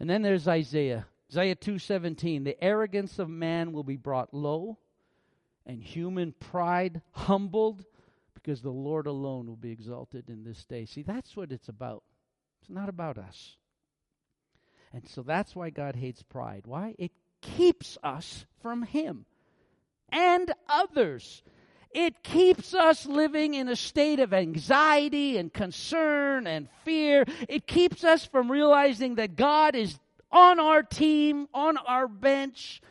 And 0.00 0.08
then 0.08 0.22
there's 0.22 0.48
Isaiah. 0.48 1.06
Isaiah 1.30 1.56
2:17, 1.56 2.44
the 2.44 2.62
arrogance 2.62 3.18
of 3.18 3.28
man 3.28 3.72
will 3.72 3.82
be 3.82 3.96
brought 3.96 4.32
low 4.32 4.78
and 5.66 5.82
human 5.82 6.32
pride 6.32 7.02
humbled 7.12 7.84
because 8.34 8.62
the 8.62 8.70
Lord 8.70 9.06
alone 9.06 9.46
will 9.46 9.56
be 9.56 9.72
exalted 9.72 10.30
in 10.30 10.44
this 10.44 10.64
day. 10.64 10.86
See, 10.86 11.02
that's 11.02 11.36
what 11.36 11.52
it's 11.52 11.68
about. 11.68 12.02
It's 12.60 12.70
not 12.70 12.88
about 12.88 13.18
us. 13.18 13.56
And 14.92 15.06
so 15.06 15.22
that's 15.22 15.54
why 15.54 15.70
God 15.70 15.96
hates 15.96 16.22
pride. 16.22 16.62
Why? 16.66 16.94
It 16.98 17.12
keeps 17.42 17.98
us 18.02 18.46
from 18.62 18.82
him 18.82 19.26
and 20.08 20.52
others. 20.68 21.42
It 21.92 22.22
keeps 22.22 22.74
us 22.74 23.06
living 23.06 23.54
in 23.54 23.68
a 23.68 23.76
state 23.76 24.20
of 24.20 24.34
anxiety 24.34 25.38
and 25.38 25.52
concern 25.52 26.46
and 26.46 26.68
fear. 26.84 27.24
It 27.48 27.66
keeps 27.66 28.04
us 28.04 28.24
from 28.24 28.50
realizing 28.50 29.14
that 29.14 29.36
God 29.36 29.74
is 29.74 29.98
on 30.30 30.60
our 30.60 30.82
team, 30.82 31.48
on 31.54 31.78
our 31.78 32.06
bench, 32.06 32.82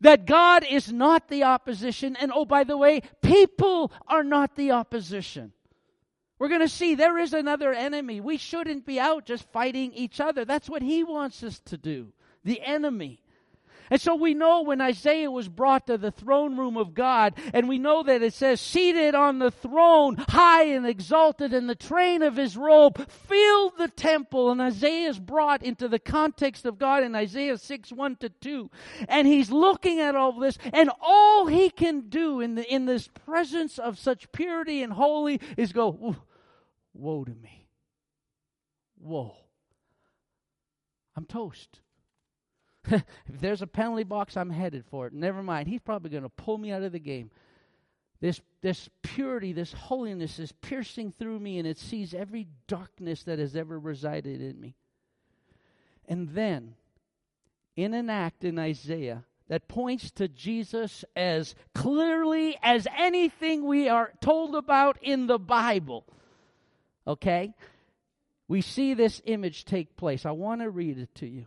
that 0.00 0.26
God 0.26 0.64
is 0.68 0.92
not 0.92 1.28
the 1.28 1.42
opposition. 1.42 2.16
And 2.16 2.30
oh, 2.32 2.44
by 2.44 2.62
the 2.64 2.76
way, 2.76 3.02
people 3.22 3.92
are 4.06 4.22
not 4.22 4.54
the 4.54 4.70
opposition. 4.70 5.52
We're 6.38 6.48
going 6.48 6.60
to 6.60 6.68
see 6.68 6.94
there 6.94 7.18
is 7.18 7.32
another 7.34 7.72
enemy. 7.72 8.20
We 8.20 8.36
shouldn't 8.36 8.86
be 8.86 9.00
out 9.00 9.26
just 9.26 9.50
fighting 9.50 9.92
each 9.92 10.20
other. 10.20 10.44
That's 10.44 10.70
what 10.70 10.82
he 10.82 11.02
wants 11.02 11.42
us 11.42 11.58
to 11.66 11.76
do. 11.76 12.12
The 12.44 12.62
enemy. 12.62 13.20
And 13.90 14.00
so 14.00 14.14
we 14.14 14.34
know 14.34 14.62
when 14.62 14.80
Isaiah 14.80 15.30
was 15.30 15.48
brought 15.48 15.86
to 15.86 15.98
the 15.98 16.10
throne 16.10 16.56
room 16.56 16.76
of 16.76 16.94
God, 16.94 17.34
and 17.52 17.68
we 17.68 17.78
know 17.78 18.02
that 18.02 18.22
it 18.22 18.34
says, 18.34 18.60
seated 18.60 19.14
on 19.14 19.38
the 19.38 19.50
throne, 19.50 20.16
high 20.16 20.64
and 20.64 20.86
exalted, 20.86 21.52
and 21.52 21.68
the 21.68 21.74
train 21.74 22.22
of 22.22 22.36
his 22.36 22.56
robe 22.56 22.98
filled 23.10 23.72
the 23.78 23.88
temple. 23.88 24.50
And 24.50 24.60
Isaiah 24.60 25.08
is 25.08 25.18
brought 25.18 25.62
into 25.62 25.88
the 25.88 25.98
context 25.98 26.66
of 26.66 26.78
God 26.78 27.02
in 27.02 27.14
Isaiah 27.14 27.58
6 27.58 27.92
1 27.92 28.16
to 28.16 28.28
2. 28.28 28.70
And 29.08 29.26
he's 29.26 29.50
looking 29.50 30.00
at 30.00 30.16
all 30.16 30.38
this, 30.38 30.58
and 30.72 30.90
all 31.00 31.46
he 31.46 31.70
can 31.70 32.08
do 32.08 32.40
in, 32.40 32.54
the, 32.56 32.72
in 32.72 32.86
this 32.86 33.08
presence 33.08 33.78
of 33.78 33.98
such 33.98 34.30
purity 34.32 34.82
and 34.82 34.92
holy 34.92 35.40
is 35.56 35.72
go, 35.72 36.16
Woe 36.94 37.24
to 37.24 37.34
me. 37.34 37.68
Woe. 38.98 39.36
I'm 41.16 41.24
toast. 41.24 41.80
if 42.92 43.40
there's 43.40 43.62
a 43.62 43.66
penalty 43.66 44.04
box, 44.04 44.36
I'm 44.36 44.50
headed 44.50 44.84
for 44.90 45.06
it. 45.06 45.12
Never 45.12 45.42
mind. 45.42 45.68
He's 45.68 45.80
probably 45.80 46.10
going 46.10 46.22
to 46.22 46.28
pull 46.28 46.58
me 46.58 46.72
out 46.72 46.82
of 46.82 46.92
the 46.92 46.98
game. 46.98 47.30
This, 48.20 48.40
this 48.62 48.88
purity, 49.02 49.52
this 49.52 49.72
holiness 49.72 50.38
is 50.38 50.52
piercing 50.52 51.12
through 51.12 51.38
me, 51.38 51.58
and 51.58 51.68
it 51.68 51.78
sees 51.78 52.14
every 52.14 52.48
darkness 52.66 53.22
that 53.24 53.38
has 53.38 53.54
ever 53.54 53.78
resided 53.78 54.40
in 54.40 54.60
me. 54.60 54.74
And 56.08 56.30
then, 56.30 56.74
in 57.76 57.94
an 57.94 58.10
act 58.10 58.44
in 58.44 58.58
Isaiah 58.58 59.24
that 59.48 59.68
points 59.68 60.10
to 60.12 60.28
Jesus 60.28 61.04
as 61.14 61.54
clearly 61.74 62.58
as 62.62 62.86
anything 62.96 63.66
we 63.66 63.88
are 63.88 64.12
told 64.20 64.54
about 64.54 64.98
in 65.00 65.26
the 65.26 65.38
Bible, 65.38 66.04
okay? 67.06 67.54
We 68.48 68.62
see 68.62 68.94
this 68.94 69.22
image 69.26 69.64
take 69.64 69.96
place. 69.96 70.26
I 70.26 70.32
want 70.32 70.62
to 70.62 70.70
read 70.70 70.98
it 70.98 71.14
to 71.16 71.26
you. 71.26 71.46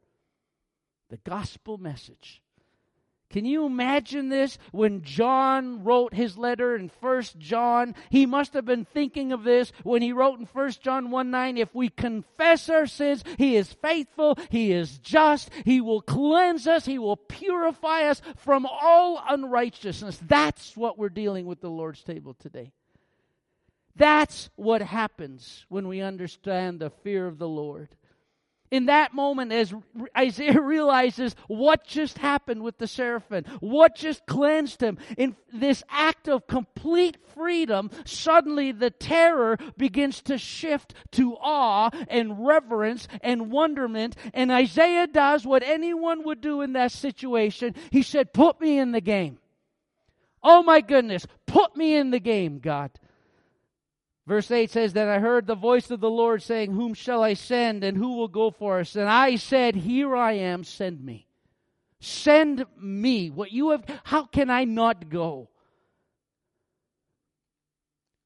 the 1.11 1.17
gospel 1.17 1.77
message. 1.77 2.41
Can 3.29 3.45
you 3.45 3.65
imagine 3.65 4.29
this? 4.29 4.57
When 4.71 5.03
John 5.03 5.83
wrote 5.83 6.13
his 6.13 6.37
letter 6.37 6.75
in 6.75 6.89
First 6.89 7.37
John, 7.37 7.95
he 8.09 8.25
must 8.25 8.53
have 8.53 8.65
been 8.65 8.83
thinking 8.83 9.31
of 9.31 9.43
this 9.43 9.71
when 9.83 10.01
he 10.01 10.11
wrote 10.11 10.39
in 10.39 10.45
First 10.45 10.81
John 10.81 11.11
1 11.11 11.31
9, 11.31 11.57
if 11.57 11.73
we 11.73 11.89
confess 11.89 12.69
our 12.69 12.87
sins, 12.87 13.23
he 13.37 13.55
is 13.55 13.71
faithful, 13.71 14.37
he 14.49 14.73
is 14.73 14.99
just, 14.99 15.49
he 15.63 15.79
will 15.79 16.01
cleanse 16.01 16.67
us, 16.67 16.85
he 16.85 16.99
will 16.99 17.15
purify 17.15 18.03
us 18.03 18.21
from 18.35 18.65
all 18.65 19.23
unrighteousness. 19.29 20.19
That's 20.27 20.75
what 20.75 20.97
we're 20.97 21.09
dealing 21.09 21.45
with 21.45 21.61
the 21.61 21.69
Lord's 21.69 22.03
table 22.03 22.33
today. 22.33 22.71
That's 23.95 24.49
what 24.55 24.81
happens 24.81 25.65
when 25.69 25.87
we 25.87 26.01
understand 26.01 26.79
the 26.79 26.89
fear 26.89 27.27
of 27.27 27.37
the 27.37 27.49
Lord 27.49 27.89
in 28.71 28.85
that 28.85 29.13
moment 29.13 29.51
as 29.51 29.73
Isaiah 30.17 30.61
realizes 30.61 31.35
what 31.47 31.85
just 31.85 32.17
happened 32.17 32.63
with 32.63 32.77
the 32.77 32.87
seraphim, 32.87 33.43
what 33.59 33.95
just 33.95 34.25
cleansed 34.25 34.81
him, 34.81 34.97
in 35.17 35.35
this 35.53 35.83
act 35.89 36.29
of 36.29 36.47
complete 36.47 37.17
freedom, 37.35 37.91
suddenly 38.05 38.71
the 38.71 38.89
terror 38.89 39.57
begins 39.77 40.21
to 40.23 40.37
shift 40.37 40.93
to 41.11 41.35
awe 41.35 41.89
and 42.07 42.45
reverence 42.47 43.07
and 43.21 43.51
wonderment. 43.51 44.15
And 44.33 44.51
Isaiah 44.51 45.07
does 45.07 45.45
what 45.45 45.63
anyone 45.63 46.23
would 46.23 46.39
do 46.41 46.61
in 46.61 46.73
that 46.73 46.93
situation. 46.93 47.75
He 47.91 48.01
said, 48.01 48.33
Put 48.33 48.61
me 48.61 48.79
in 48.79 48.93
the 48.93 49.01
game. 49.01 49.37
Oh 50.41 50.63
my 50.63 50.81
goodness, 50.81 51.27
put 51.45 51.75
me 51.75 51.95
in 51.95 52.09
the 52.09 52.19
game, 52.19 52.59
God. 52.59 52.91
Verse 54.31 54.49
8 54.49 54.71
says, 54.71 54.93
Then 54.93 55.09
I 55.09 55.19
heard 55.19 55.45
the 55.45 55.55
voice 55.55 55.91
of 55.91 55.99
the 55.99 56.09
Lord 56.09 56.41
saying, 56.41 56.71
Whom 56.71 56.93
shall 56.93 57.21
I 57.21 57.33
send, 57.33 57.83
and 57.83 57.97
who 57.97 58.15
will 58.15 58.29
go 58.29 58.49
for 58.49 58.79
us? 58.79 58.95
And 58.95 59.09
I 59.09 59.35
said, 59.35 59.75
Here 59.75 60.15
I 60.15 60.31
am, 60.31 60.63
send 60.63 61.03
me. 61.03 61.27
Send 61.99 62.65
me. 62.79 63.29
What 63.29 63.51
you 63.51 63.71
have, 63.71 63.83
how 64.05 64.23
can 64.23 64.49
I 64.49 64.63
not 64.63 65.09
go? 65.09 65.49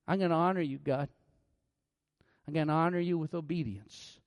I'm 0.08 0.20
going 0.20 0.30
to 0.30 0.36
honor 0.36 0.62
you, 0.62 0.78
God. 0.78 1.10
I'm 2.48 2.54
going 2.54 2.68
to 2.68 2.74
honor 2.74 3.00
you 3.00 3.18
with 3.18 3.34
obedience. 3.34 4.20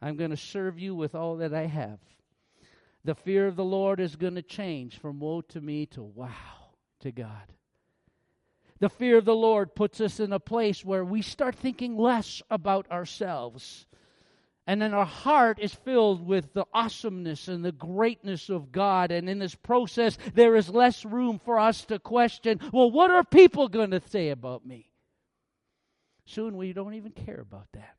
I'm 0.00 0.16
going 0.16 0.30
to 0.30 0.36
serve 0.36 0.80
you 0.80 0.96
with 0.96 1.14
all 1.14 1.36
that 1.36 1.54
I 1.54 1.66
have. 1.66 2.00
The 3.04 3.14
fear 3.14 3.46
of 3.46 3.54
the 3.54 3.62
Lord 3.62 4.00
is 4.00 4.16
going 4.16 4.34
to 4.34 4.42
change 4.42 4.98
from 4.98 5.20
woe 5.20 5.42
to 5.42 5.60
me 5.60 5.86
to 5.86 6.02
wow 6.02 6.72
to 6.98 7.12
God. 7.12 7.52
The 8.82 8.88
fear 8.88 9.18
of 9.18 9.24
the 9.24 9.32
Lord 9.32 9.76
puts 9.76 10.00
us 10.00 10.18
in 10.18 10.32
a 10.32 10.40
place 10.40 10.84
where 10.84 11.04
we 11.04 11.22
start 11.22 11.54
thinking 11.54 11.96
less 11.96 12.42
about 12.50 12.90
ourselves. 12.90 13.86
And 14.66 14.82
then 14.82 14.92
our 14.92 15.06
heart 15.06 15.60
is 15.60 15.72
filled 15.72 16.26
with 16.26 16.52
the 16.52 16.64
awesomeness 16.74 17.46
and 17.46 17.64
the 17.64 17.70
greatness 17.70 18.48
of 18.48 18.72
God. 18.72 19.12
And 19.12 19.28
in 19.28 19.38
this 19.38 19.54
process, 19.54 20.18
there 20.34 20.56
is 20.56 20.68
less 20.68 21.04
room 21.04 21.38
for 21.44 21.60
us 21.60 21.84
to 21.84 22.00
question, 22.00 22.58
well, 22.72 22.90
what 22.90 23.12
are 23.12 23.22
people 23.22 23.68
going 23.68 23.92
to 23.92 24.02
say 24.08 24.30
about 24.30 24.66
me? 24.66 24.90
Soon 26.24 26.56
we 26.56 26.72
don't 26.72 26.94
even 26.94 27.12
care 27.12 27.40
about 27.40 27.68
that. 27.74 27.94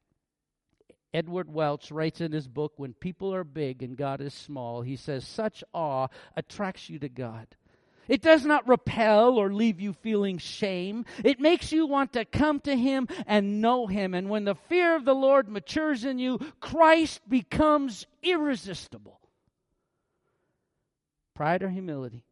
Edward 1.13 1.50
Welch 1.50 1.91
writes 1.91 2.19
in 2.19 2.34
his 2.34 2.50
book, 2.50 2.74
When 2.76 2.91
People 2.91 3.34
Are 3.34 3.46
Big 3.46 3.84
and 3.84 3.96
God 3.96 4.19
is 4.19 4.34
Small, 4.34 4.82
he 4.82 4.98
says, 4.98 5.26
Such 5.26 5.63
awe 5.74 6.10
attracts 6.36 6.89
you 6.89 7.00
to 7.00 7.08
God. 7.08 7.48
It 8.07 8.21
does 8.21 8.45
not 8.45 8.67
repel 8.67 9.37
or 9.37 9.53
leave 9.53 9.79
you 9.79 9.93
feeling 9.93 10.37
shame. 10.37 11.05
It 11.23 11.39
makes 11.39 11.71
you 11.71 11.85
want 11.85 12.13
to 12.13 12.25
come 12.25 12.59
to 12.61 12.75
Him 12.75 13.07
and 13.25 13.61
know 13.61 13.87
Him. 13.87 14.13
And 14.13 14.29
when 14.29 14.45
the 14.45 14.55
fear 14.55 14.95
of 14.95 15.05
the 15.05 15.15
Lord 15.15 15.49
matures 15.49 16.05
in 16.05 16.19
you, 16.19 16.39
Christ 16.59 17.21
becomes 17.27 18.05
irresistible. 18.21 19.19
Pride 21.33 21.63
or 21.63 21.69
humility? 21.69 22.23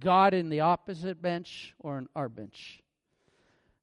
God 0.00 0.34
in 0.34 0.48
the 0.48 0.60
opposite 0.60 1.20
bench 1.20 1.74
or 1.78 1.98
in 1.98 2.08
our 2.16 2.28
bench? 2.28 2.80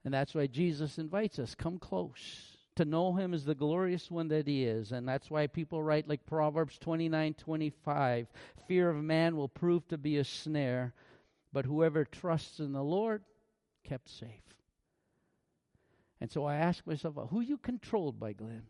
And 0.03 0.13
that's 0.13 0.33
why 0.33 0.47
Jesus 0.47 0.97
invites 0.97 1.39
us 1.39 1.55
come 1.55 1.77
close 1.77 2.59
to 2.79 2.85
know 2.85 3.13
him 3.13 3.33
as 3.33 3.43
the 3.43 3.53
glorious 3.53 4.09
one 4.09 4.29
that 4.29 4.47
he 4.47 4.63
is. 4.63 4.93
And 4.93 5.05
that's 5.05 5.29
why 5.29 5.47
people 5.47 5.83
write 5.83 6.07
like 6.07 6.25
Proverbs 6.25 6.77
29 6.77 7.33
25 7.33 8.27
Fear 8.69 8.89
of 8.89 9.03
man 9.03 9.35
will 9.35 9.49
prove 9.49 9.85
to 9.89 9.97
be 9.97 10.15
a 10.15 10.23
snare, 10.23 10.93
but 11.51 11.65
whoever 11.65 12.05
trusts 12.05 12.59
in 12.61 12.71
the 12.71 12.81
Lord, 12.81 13.21
kept 13.83 14.07
safe. 14.09 14.29
And 16.21 16.31
so 16.31 16.45
I 16.45 16.55
asked 16.55 16.87
myself, 16.87 17.17
who 17.31 17.41
you 17.41 17.57
controlled 17.57 18.17
by, 18.17 18.31
Glenn? 18.31 18.63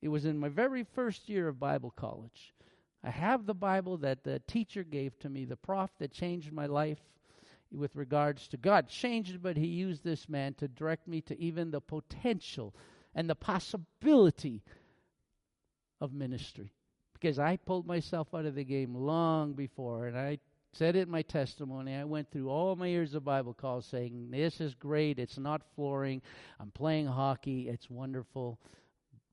It 0.00 0.08
was 0.08 0.24
in 0.24 0.38
my 0.38 0.48
very 0.48 0.84
first 0.84 1.28
year 1.28 1.48
of 1.48 1.60
Bible 1.60 1.90
college. 1.90 2.54
I 3.02 3.10
have 3.10 3.44
the 3.44 3.54
Bible 3.54 3.98
that 3.98 4.24
the 4.24 4.38
teacher 4.46 4.84
gave 4.84 5.18
to 5.18 5.28
me, 5.28 5.44
the 5.44 5.56
prof 5.56 5.90
that 5.98 6.12
changed 6.12 6.50
my 6.50 6.64
life 6.64 7.00
with 7.74 7.96
regards 7.96 8.48
to 8.48 8.56
God 8.56 8.88
changed, 8.88 9.42
but 9.42 9.56
He 9.56 9.66
used 9.66 10.04
this 10.04 10.28
man 10.28 10.54
to 10.54 10.68
direct 10.68 11.06
me 11.08 11.20
to 11.22 11.38
even 11.40 11.70
the 11.70 11.80
potential 11.80 12.74
and 13.14 13.28
the 13.28 13.34
possibility 13.34 14.62
of 16.00 16.12
ministry. 16.12 16.72
Because 17.12 17.38
I 17.38 17.56
pulled 17.56 17.86
myself 17.86 18.34
out 18.34 18.44
of 18.44 18.54
the 18.54 18.64
game 18.64 18.94
long 18.94 19.54
before, 19.54 20.06
and 20.06 20.18
I 20.18 20.38
said 20.72 20.96
it 20.96 21.02
in 21.02 21.10
my 21.10 21.22
testimony. 21.22 21.94
I 21.94 22.04
went 22.04 22.30
through 22.30 22.50
all 22.50 22.76
my 22.76 22.86
years 22.86 23.14
of 23.14 23.24
Bible 23.24 23.54
calls 23.54 23.86
saying, 23.86 24.30
This 24.30 24.60
is 24.60 24.74
great. 24.74 25.18
It's 25.18 25.38
not 25.38 25.62
flooring. 25.74 26.20
I'm 26.60 26.70
playing 26.70 27.06
hockey. 27.06 27.68
It's 27.68 27.88
wonderful. 27.88 28.58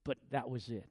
But 0.03 0.17
that 0.29 0.49
was 0.49 0.69
it. 0.69 0.87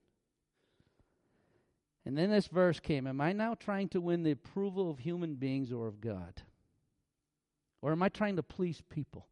And 2.04 2.16
then 2.16 2.30
this 2.30 2.46
verse 2.48 2.80
came 2.80 3.06
Am 3.06 3.20
I 3.20 3.32
now 3.32 3.54
trying 3.54 3.88
to 3.90 4.00
win 4.00 4.22
the 4.22 4.32
approval 4.32 4.90
of 4.90 4.98
human 4.98 5.34
beings 5.34 5.72
or 5.72 5.86
of 5.86 6.00
God? 6.00 6.42
Or 7.82 7.92
am 7.92 8.02
I 8.02 8.08
trying 8.08 8.36
to 8.36 8.42
please 8.42 8.82
people? 8.88 9.26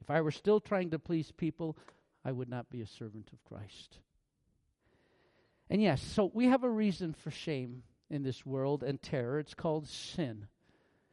If 0.00 0.10
I 0.10 0.20
were 0.20 0.30
still 0.30 0.60
trying 0.60 0.90
to 0.90 0.98
please 0.98 1.32
people, 1.32 1.78
I 2.24 2.32
would 2.32 2.48
not 2.48 2.70
be 2.70 2.82
a 2.82 2.86
servant 2.86 3.30
of 3.32 3.42
Christ. 3.44 3.98
And 5.70 5.82
yes, 5.82 6.02
so 6.02 6.30
we 6.32 6.46
have 6.46 6.64
a 6.64 6.70
reason 6.70 7.14
for 7.14 7.30
shame 7.30 7.82
in 8.10 8.22
this 8.22 8.44
world 8.44 8.82
and 8.82 9.00
terror. 9.00 9.38
It's 9.38 9.54
called 9.54 9.88
sin. 9.88 10.46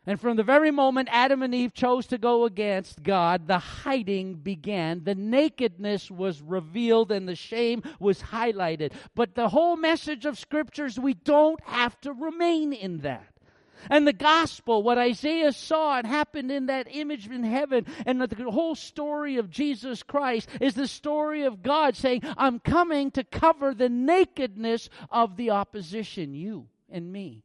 And 0.06 0.20
from 0.20 0.36
the 0.36 0.44
very 0.44 0.72
moment 0.72 1.10
Adam 1.12 1.44
and 1.44 1.54
Eve 1.54 1.74
chose 1.74 2.08
to 2.08 2.18
go 2.18 2.46
against 2.46 3.04
God, 3.04 3.48
the 3.48 3.60
hiding 3.60 4.34
began. 4.36 5.04
The 5.04 5.14
nakedness 5.14 6.10
was 6.10 6.42
revealed 6.42 7.12
and 7.12 7.30
the 7.30 7.36
shame 7.36 7.84
was 8.00 8.20
highlighted. 8.22 8.94
But 9.16 9.36
the 9.36 9.50
whole 9.50 9.78
message 9.78 10.26
of 10.26 10.40
scriptures, 10.40 11.00
we 11.00 11.14
don't 11.14 11.62
have 11.66 12.00
to 12.02 12.14
remain 12.14 12.74
in 12.74 13.00
that. 13.00 13.31
And 13.89 14.08
the 14.08 14.13
gospel, 14.13 14.84
what 14.84 14.98
Isaiah 14.98 15.52
saw 15.52 15.98
and 15.98 16.08
happened 16.08 16.52
in 16.52 16.67
that 16.67 16.88
image 16.89 17.28
in 17.28 17.44
heaven, 17.44 17.86
and 18.06 18.22
the 18.22 18.52
whole 18.52 18.76
story 18.76 19.38
of 19.38 19.50
Jesus 19.50 20.04
Christ 20.04 20.50
is 20.60 20.74
the 20.74 20.88
story 20.88 21.44
of 21.44 21.63
God 21.63 21.96
saying, 21.96 22.22
I'm 22.38 22.60
coming 22.60 23.12
to 23.12 23.24
cover 23.24 23.74
the 23.74 23.89
nakedness 23.89 24.89
of 25.10 25.38
the 25.38 25.52
opposition, 25.52 26.34
you 26.34 26.67
and 26.89 27.12
me. 27.12 27.44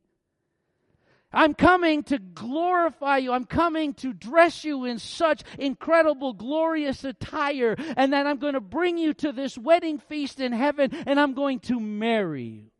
I'm 1.33 1.55
coming 1.55 2.03
to 2.05 2.18
glorify 2.18 3.18
you. 3.18 3.33
I'm 3.33 3.44
coming 3.44 3.94
to 3.94 4.12
dress 4.12 4.64
you 4.64 4.85
in 4.87 4.99
such 4.99 5.42
incredible, 5.59 6.33
glorious 6.33 7.05
attire. 7.05 7.77
And 7.96 8.12
then 8.12 8.27
I'm 8.27 8.38
going 8.38 8.55
to 8.55 8.61
bring 8.61 8.96
you 8.96 9.12
to 9.14 9.33
this 9.33 9.59
wedding 9.59 9.99
feast 9.99 10.40
in 10.40 10.53
heaven 10.53 10.94
and 11.07 11.20
I'm 11.20 11.35
going 11.35 11.61
to 11.61 11.79
marry 11.79 12.44
you 12.44 12.70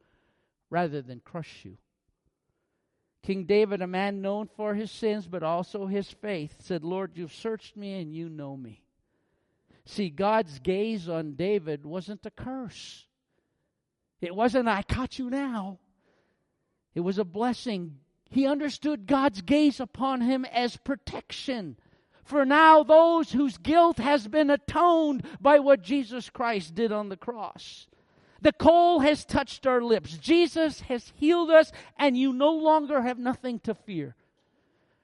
rather 0.71 1.03
than 1.03 1.21
crush 1.21 1.64
you. 1.64 1.77
King 3.27 3.43
David, 3.43 3.83
a 3.83 3.89
man 3.89 4.23
known 4.23 4.49
for 4.57 4.77
his 4.77 4.89
sins 4.89 5.27
but 5.27 5.43
also 5.43 5.87
his 5.87 6.09
faith, 6.09 6.55
said, 6.61 6.85
Lord, 6.85 7.17
you've 7.17 7.35
searched 7.35 7.77
me 7.77 8.01
and 8.01 8.15
you 8.15 8.29
know 8.29 8.57
me. 8.57 8.85
See, 9.85 10.11
God's 10.11 10.61
gaze 10.61 11.09
on 11.09 11.35
David 11.35 11.85
wasn't 11.85 12.25
a 12.25 12.31
curse. 12.31 13.05
It 14.21 14.33
wasn't, 14.33 14.69
I 14.69 14.83
caught 14.83 15.19
you 15.19 15.29
now. 15.29 15.81
It 16.95 17.01
was 17.01 17.19
a 17.19 17.25
blessing. 17.25 17.97
He 18.31 18.47
understood 18.47 19.09
God's 19.09 19.43
gaze 19.43 19.81
upon 19.81 20.21
him 20.21 20.45
as 20.45 20.77
protection. 20.77 21.79
For 22.23 22.45
now, 22.45 22.85
those 22.85 23.33
whose 23.33 23.59
guilt 23.59 23.99
has 23.99 24.29
been 24.29 24.51
atoned 24.51 25.25
by 25.41 25.59
what 25.59 25.83
Jesus 25.83 26.31
Christ 26.31 26.77
did 26.77 26.93
on 26.93 27.09
the 27.09 27.17
cross. 27.17 27.89
The 28.47 28.53
coal 28.53 29.01
has 29.01 29.25
touched 29.25 29.67
our 29.67 29.83
lips. 29.83 30.17
Jesus 30.19 30.83
has 30.83 31.13
healed 31.17 31.51
us, 31.51 31.73
and 31.99 32.17
you 32.17 32.33
no 32.33 32.53
longer 32.53 33.03
have 33.03 33.19
nothing 33.19 33.59
to 33.65 33.75
fear. 33.75 34.15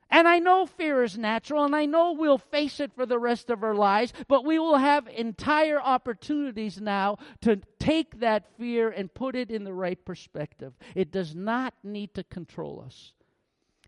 And 0.08 0.28
I 0.28 0.38
know 0.38 0.64
fear 0.64 1.02
is 1.02 1.18
natural, 1.18 1.64
and 1.64 1.74
I 1.74 1.86
know 1.86 2.12
we'll 2.12 2.38
face 2.38 2.78
it 2.78 2.92
for 2.94 3.04
the 3.04 3.18
rest 3.18 3.50
of 3.50 3.64
our 3.64 3.74
lives, 3.74 4.12
but 4.28 4.44
we 4.44 4.60
will 4.60 4.76
have 4.76 5.08
entire 5.08 5.82
opportunities 5.82 6.80
now 6.80 7.18
to 7.40 7.56
take 7.80 8.20
that 8.20 8.56
fear 8.58 8.90
and 8.90 9.12
put 9.12 9.34
it 9.34 9.50
in 9.50 9.64
the 9.64 9.74
right 9.74 9.98
perspective. 10.04 10.74
It 10.94 11.10
does 11.10 11.34
not 11.34 11.74
need 11.82 12.14
to 12.14 12.22
control 12.22 12.84
us, 12.86 13.12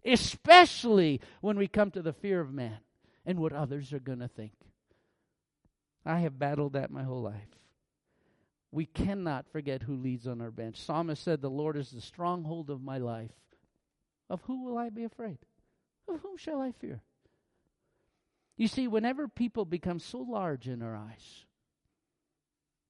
especially 0.05 1.21
when 1.43 1.57
we 1.57 1.69
come 1.69 1.93
to 1.93 2.03
the 2.03 2.13
fear 2.13 2.41
of 2.41 2.53
man 2.53 2.79
and 3.25 3.39
what 3.39 3.53
others 3.53 3.93
are 3.93 4.01
going 4.01 4.19
to 4.19 4.27
think. 4.27 4.55
I 6.05 6.19
have 6.19 6.41
battled 6.41 6.73
that 6.73 6.91
my 6.91 7.05
whole 7.05 7.23
life. 7.23 7.64
We 8.75 8.87
cannot 8.87 9.47
forget 9.53 9.83
who 9.85 9.95
leads 9.95 10.27
on 10.27 10.41
our 10.41 10.51
bench. 10.51 10.81
Psalmist 10.81 11.23
said, 11.23 11.41
The 11.41 11.49
Lord 11.49 11.77
is 11.77 11.93
the 11.93 12.01
stronghold 12.01 12.71
of 12.71 12.83
my 12.83 12.99
life. 12.99 13.31
Of 14.29 14.43
who 14.43 14.65
will 14.65 14.77
I 14.77 14.89
be 14.89 15.05
afraid? 15.05 15.39
Of 16.09 16.19
whom 16.23 16.37
shall 16.37 16.61
I 16.61 16.73
fear? 16.73 17.01
You 18.57 18.67
see, 18.67 18.89
whenever 18.89 19.29
people 19.29 19.65
become 19.65 20.01
so 20.01 20.19
large 20.19 20.67
in 20.67 20.83
our 20.83 20.97
eyes, 20.97 21.45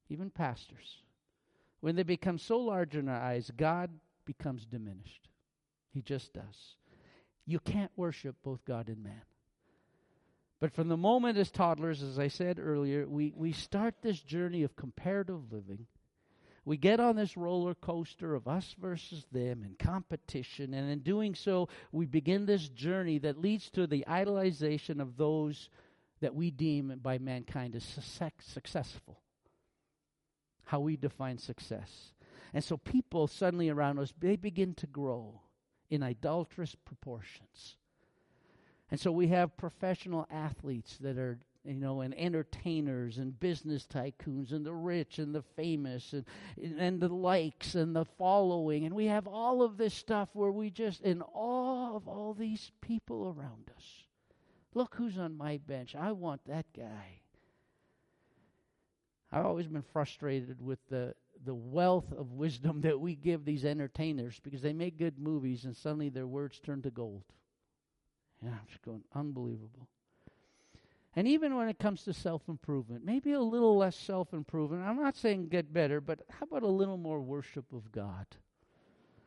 even 0.09 0.31
pastors, 0.31 1.03
when 1.81 1.97
they 1.97 2.03
become 2.03 2.39
so 2.39 2.59
large 2.61 2.97
in 2.97 3.07
our 3.07 3.21
eyes, 3.21 3.51
God 3.55 3.91
becomes 4.25 4.65
diminished. 4.65 5.29
He 5.93 6.01
just 6.01 6.33
does. 6.33 6.77
You 7.45 7.59
can't 7.59 7.93
worship 7.95 8.37
both 8.43 8.65
God 8.65 8.89
and 8.89 9.03
man. 9.03 9.21
But 10.65 10.73
from 10.73 10.89
the 10.89 10.97
moment 10.97 11.37
as 11.37 11.51
toddlers, 11.51 12.03
as 12.03 12.19
I 12.19 12.29
said 12.29 12.59
earlier, 12.59 13.07
we, 13.07 13.35
we 13.37 13.53
start 13.53 13.97
this 14.01 14.19
journey 14.19 14.63
of 14.63 14.75
comparative 14.75 15.53
living 15.53 15.87
we 16.65 16.79
get 16.79 17.01
on 17.01 17.17
this 17.17 17.37
roller 17.37 17.75
coaster 17.75 18.35
of 18.35 18.49
us 18.49 18.75
versus 18.81 19.27
them 19.31 19.63
and 19.63 19.79
competition, 19.79 20.73
and 20.73 20.91
in 20.91 21.01
doing 21.01 21.35
so, 21.35 21.69
we 21.93 22.07
begin 22.07 22.47
this 22.47 22.71
journey 22.71 23.19
that 23.19 23.39
leads 23.39 23.69
to 23.73 23.87
the 23.87 24.07
idolization 24.09 24.99
of 25.01 25.19
those 25.19 25.69
that 26.21 26.35
we 26.35 26.51
deem 26.51 26.99
by 27.03 27.19
mankind 27.19 27.77
as 27.77 27.85
successful. 28.41 29.21
How 30.65 30.81
we 30.81 30.97
define 30.97 31.37
success. 31.37 32.15
And 32.55 32.65
so 32.65 32.79
people 32.79 33.27
suddenly 33.27 33.69
around 33.69 33.99
us, 33.99 34.15
they 34.19 34.37
begin 34.37 34.73
to 34.77 34.87
grow 34.87 35.43
in 35.91 36.03
idolatrous 36.03 36.75
proportions. 36.75 37.77
And 38.95 39.01
so 39.01 39.11
we 39.11 39.27
have 39.27 39.57
professional 39.57 40.25
athletes 40.31 40.99
that 41.01 41.19
are 41.19 41.37
you 41.65 41.75
know, 41.75 42.03
and 42.03 42.17
entertainers 42.17 43.19
and 43.19 43.41
business 43.41 43.89
tycoons 43.93 44.53
and 44.53 44.65
the 44.65 44.73
rich 44.73 45.19
and 45.19 45.35
the 45.35 45.43
famous 45.57 46.13
and, 46.13 46.25
and 46.79 47.01
the 47.01 47.09
likes 47.09 47.75
and 47.75 47.97
the 47.97 48.05
following. 48.05 48.85
And 48.85 48.95
we 48.95 49.07
have 49.07 49.27
all 49.27 49.65
of 49.65 49.79
this 49.79 49.95
stuff 49.95 50.29
where 50.33 50.53
we 50.53 50.71
just 50.71 51.01
in 51.01 51.23
awe 51.23 51.97
of 51.97 52.07
all 52.07 52.35
these 52.35 52.71
people 52.81 53.35
around 53.37 53.69
us. 53.77 53.85
Look 54.75 54.95
who's 54.95 55.19
on 55.19 55.37
my 55.37 55.57
bench. 55.57 55.97
I 55.97 56.13
want 56.13 56.43
that 56.47 56.67
guy. 56.73 57.19
I've 59.33 59.45
always 59.45 59.67
been 59.67 59.83
frustrated 59.93 60.65
with 60.65 60.79
the, 60.89 61.17
the 61.45 61.53
wealth 61.53 62.13
of 62.17 62.31
wisdom 62.31 62.81
that 62.83 63.01
we 63.01 63.17
give 63.17 63.45
these 63.45 63.65
entertainers 63.65 64.39
because 64.45 64.63
they 64.63 64.73
make 64.73 64.99
good 64.99 65.19
movies 65.19 65.65
and 65.65 65.77
suddenly 65.77 66.11
their 66.11 66.29
words 66.29 66.61
turn 66.61 66.81
to 66.83 66.91
gold. 66.93 67.25
Yeah, 68.45 68.51
I'm 68.51 68.67
just 68.69 68.83
going, 68.83 69.03
unbelievable. 69.15 69.89
And 71.17 71.29
even 71.29 71.57
when 71.57 71.69
it 71.69 71.79
comes 71.79 72.03
to 72.05 72.13
self 72.13 72.43
improvement, 72.49 73.05
maybe 73.05 73.33
a 73.33 73.41
little 73.41 73.77
less 73.77 73.97
self 73.97 74.33
improvement. 74.33 74.83
I'm 74.83 75.01
not 75.01 75.17
saying 75.17 75.49
get 75.49 75.73
better, 75.73 76.01
but 76.01 76.21
how 76.29 76.45
about 76.45 76.63
a 76.63 76.69
little 76.69 76.97
more 76.97 77.21
worship 77.21 77.73
of 77.73 77.91
God? 77.93 78.27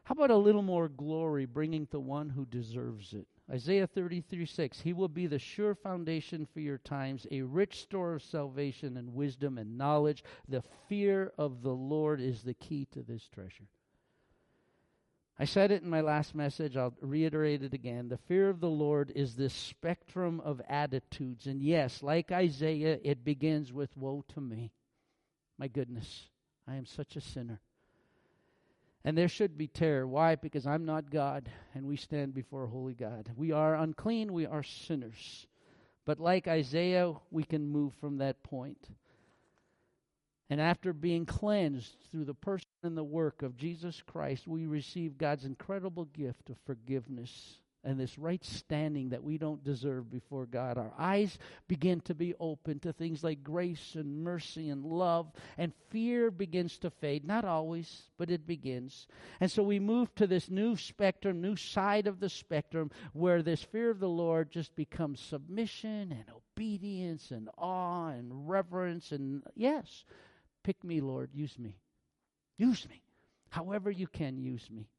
How 0.04 0.14
about 0.14 0.32
a 0.32 0.38
little 0.38 0.62
more 0.62 0.88
glory 0.88 1.46
bringing 1.46 1.88
to 1.88 2.00
one 2.00 2.30
who 2.30 2.46
deserves 2.46 3.14
it? 3.14 3.26
Isaiah 3.52 3.88
33 3.88 4.46
6. 4.46 4.82
He 4.82 4.94
will 4.94 5.08
be 5.08 5.28
the 5.28 5.40
sure 5.40 5.74
foundation 5.74 6.46
for 6.46 6.60
your 6.60 6.78
times, 6.78 7.26
a 7.32 7.42
rich 7.42 7.82
store 7.82 8.16
of 8.16 8.24
salvation 8.24 8.98
and 8.98 9.14
wisdom 9.14 9.58
and 9.58 9.78
knowledge. 9.78 10.24
The 10.50 10.64
fear 10.90 11.32
of 11.38 11.62
the 11.62 11.74
Lord 11.74 12.20
is 12.20 12.44
the 12.44 12.54
key 12.54 12.86
to 12.92 13.02
this 13.02 13.28
treasure. 13.34 13.68
I 15.40 15.46
said 15.46 15.72
it 15.72 15.84
in 15.84 15.90
my 15.90 16.02
last 16.02 16.34
message, 16.34 16.76
I'll 16.76 16.96
reiterate 17.00 17.62
it 17.62 17.74
again. 17.74 18.10
The 18.10 18.18
fear 18.18 18.50
of 18.50 18.60
the 18.60 18.70
Lord 18.70 19.12
is 19.16 19.36
this 19.36 19.54
spectrum 19.54 20.40
of 20.40 20.62
attitudes. 20.68 21.46
And 21.46 21.62
yes, 21.62 22.02
like 22.02 22.32
Isaiah, 22.32 22.98
it 23.04 23.24
begins 23.24 23.72
with 23.72 23.96
Woe 23.96 24.26
to 24.34 24.42
me. 24.42 24.72
My 25.60 25.68
goodness, 25.68 26.30
I 26.68 26.76
am 26.76 26.88
such 26.88 27.16
a 27.16 27.22
sinner. 27.22 27.62
And 29.04 29.16
there 29.16 29.28
should 29.28 29.58
be 29.58 29.68
terror. 29.68 30.08
Why? 30.08 30.36
Because 30.36 30.66
I'm 30.66 30.86
not 30.86 31.12
God, 31.12 31.50
and 31.76 31.86
we 31.86 31.98
stand 31.98 32.34
before 32.34 32.64
a 32.64 32.70
holy 32.70 32.96
God. 32.96 33.30
We 33.36 33.52
are 33.52 33.76
unclean, 33.76 34.34
we 34.34 34.48
are 34.48 34.64
sinners. 34.64 35.46
But 36.04 36.20
like 36.20 36.48
Isaiah, 36.48 37.14
we 37.30 37.44
can 37.44 37.70
move 37.70 37.94
from 38.02 38.18
that 38.18 38.42
point. 38.44 38.90
And 40.50 40.62
after 40.62 40.94
being 40.94 41.26
cleansed 41.26 41.94
through 42.10 42.26
the 42.26 42.34
person 42.34 42.68
and 42.84 42.98
the 42.98 43.04
work 43.04 43.42
of 43.42 43.58
Jesus 43.58 44.02
Christ, 44.06 44.48
we 44.48 44.66
receive 44.66 45.18
God's 45.18 45.44
incredible 45.46 46.06
gift 46.06 46.50
of 46.50 46.58
forgiveness 46.66 47.60
and 47.84 48.00
this 48.00 48.18
right 48.18 48.44
standing 48.44 49.10
that 49.10 49.24
we 49.24 49.38
don't 49.38 49.64
deserve 49.64 50.12
before 50.12 50.46
God. 50.46 50.78
Our 50.78 50.92
eyes 50.98 51.38
begin 51.68 52.02
to 52.02 52.14
be 52.14 52.34
open 52.40 52.80
to 52.80 52.92
things 52.92 53.24
like 53.24 53.44
grace 53.44 53.96
and 53.96 54.24
mercy 54.24 54.70
and 54.70 54.84
love, 54.84 55.32
and 55.58 55.72
fear 55.90 56.30
begins 56.30 56.78
to 56.80 56.90
fade. 56.90 57.26
Not 57.26 57.46
always, 57.46 58.04
but 58.18 58.30
it 58.30 58.46
begins. 58.46 59.08
And 59.40 59.50
so 59.50 59.64
we 59.64 59.80
move 59.80 60.14
to 60.16 60.28
this 60.28 60.50
new 60.50 60.76
spectrum, 60.76 61.42
new 61.42 61.56
side 61.56 62.08
of 62.08 62.20
the 62.20 62.30
spectrum, 62.30 62.92
where 63.14 63.42
this 63.42 63.64
fear 63.64 63.90
of 63.90 64.00
the 64.00 64.10
Lord 64.10 64.52
just 64.52 64.76
becomes 64.76 65.22
submission 65.22 66.12
and 66.12 66.26
obedience 66.36 67.32
and 67.32 67.50
awe 67.58 68.10
and 68.10 68.50
reverence. 68.50 69.14
And 69.14 69.44
yes, 69.56 70.04
pick 70.68 70.84
me, 70.84 71.00
Lord, 71.00 71.30
use 71.34 71.58
me. 71.58 71.78
Use 72.58 72.86
me. 72.90 73.02
However, 73.48 73.90
you 73.90 74.06
can 74.06 74.38
use 74.38 74.70
me. 74.70 74.90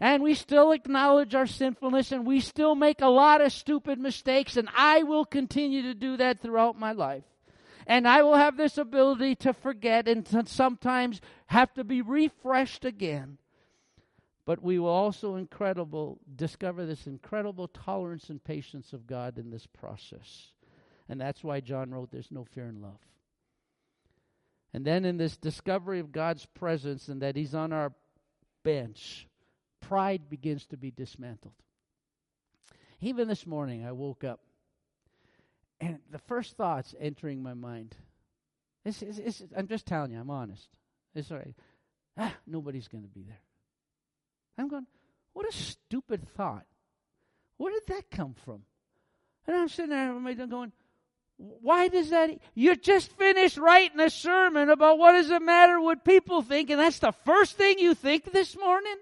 And 0.00 0.22
we 0.22 0.32
still 0.32 0.72
acknowledge 0.72 1.34
our 1.34 1.46
sinfulness 1.46 2.12
and 2.12 2.26
we 2.26 2.40
still 2.40 2.74
make 2.74 3.02
a 3.02 3.08
lot 3.08 3.42
of 3.42 3.52
stupid 3.52 3.98
mistakes, 3.98 4.56
and 4.56 4.70
I 4.74 5.02
will 5.02 5.26
continue 5.26 5.82
to 5.82 5.94
do 5.94 6.16
that 6.16 6.40
throughout 6.40 6.78
my 6.78 6.92
life. 6.92 7.24
And 7.86 8.08
I 8.08 8.22
will 8.22 8.36
have 8.36 8.56
this 8.56 8.78
ability 8.78 9.34
to 9.36 9.52
forget 9.52 10.08
and 10.08 10.24
to 10.26 10.46
sometimes 10.46 11.20
have 11.48 11.74
to 11.74 11.84
be 11.84 12.00
refreshed 12.00 12.86
again. 12.86 13.36
But 14.46 14.62
we 14.62 14.78
will 14.78 14.88
also 14.88 15.36
incredible 15.36 16.20
discover 16.34 16.86
this 16.86 17.06
incredible 17.06 17.68
tolerance 17.68 18.30
and 18.30 18.42
patience 18.42 18.94
of 18.94 19.06
God 19.06 19.36
in 19.36 19.50
this 19.50 19.66
process. 19.66 20.52
And 21.06 21.20
that's 21.20 21.44
why 21.44 21.60
John 21.60 21.90
wrote 21.90 22.10
There's 22.10 22.32
no 22.32 22.44
fear 22.44 22.66
in 22.68 22.80
love. 22.80 23.00
And 24.76 24.84
then 24.84 25.06
in 25.06 25.16
this 25.16 25.38
discovery 25.38 26.00
of 26.00 26.12
God's 26.12 26.44
presence 26.44 27.08
and 27.08 27.22
that 27.22 27.34
He's 27.34 27.54
on 27.54 27.72
our 27.72 27.94
bench, 28.62 29.26
pride 29.80 30.28
begins 30.28 30.66
to 30.66 30.76
be 30.76 30.90
dismantled. 30.90 31.54
Even 33.00 33.26
this 33.26 33.46
morning, 33.46 33.86
I 33.86 33.92
woke 33.92 34.22
up, 34.22 34.38
and 35.80 36.00
the 36.10 36.18
first 36.18 36.58
thoughts 36.58 36.94
entering 37.00 37.42
my 37.42 37.54
mind, 37.54 37.96
it's, 38.84 39.00
it's, 39.00 39.18
it's, 39.18 39.42
I'm 39.56 39.66
just 39.66 39.86
telling 39.86 40.12
you, 40.12 40.20
I'm 40.20 40.28
honest. 40.28 40.68
It's 41.14 41.30
all 41.30 41.38
right. 41.38 41.54
Ah, 42.18 42.34
nobody's 42.46 42.88
going 42.88 43.04
to 43.04 43.08
be 43.08 43.22
there. 43.22 43.40
I'm 44.58 44.68
going, 44.68 44.86
what 45.32 45.48
a 45.48 45.52
stupid 45.52 46.28
thought. 46.36 46.66
Where 47.56 47.72
did 47.72 47.86
that 47.86 48.10
come 48.10 48.34
from? 48.44 48.60
And 49.46 49.56
I'm 49.56 49.68
sitting 49.70 49.88
there 49.88 50.46
going, 50.46 50.72
why 51.38 51.88
does 51.88 52.10
that? 52.10 52.30
You 52.54 52.76
just 52.76 53.12
finished 53.12 53.58
writing 53.58 54.00
a 54.00 54.08
sermon 54.08 54.70
about 54.70 54.98
what 54.98 55.12
does 55.12 55.30
it 55.30 55.42
matter 55.42 55.80
what 55.80 56.04
people 56.04 56.40
think, 56.42 56.70
and 56.70 56.80
that's 56.80 56.98
the 56.98 57.12
first 57.24 57.56
thing 57.56 57.78
you 57.78 57.94
think 57.94 58.32
this 58.32 58.56
morning? 58.56 58.96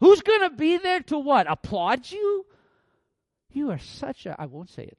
Who's 0.00 0.22
going 0.22 0.40
to 0.40 0.50
be 0.50 0.78
there 0.78 1.00
to 1.00 1.18
what? 1.18 1.48
Applaud 1.48 2.10
you? 2.10 2.46
You 3.52 3.70
are 3.70 3.78
such 3.78 4.26
a. 4.26 4.34
I 4.40 4.46
won't 4.46 4.70
say 4.70 4.84
it. 4.84 4.98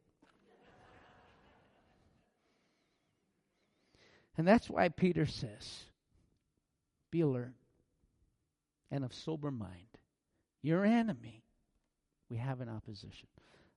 And 4.38 4.48
that's 4.48 4.70
why 4.70 4.90
Peter 4.90 5.26
says, 5.26 5.84
Be 7.12 7.22
alert 7.22 7.54
and 8.90 9.04
of 9.04 9.14
sober 9.14 9.52
mind. 9.52 9.88
Your 10.62 10.86
enemy, 10.86 11.44
we 12.30 12.38
have 12.38 12.62
an 12.62 12.70
opposition. 12.70 13.28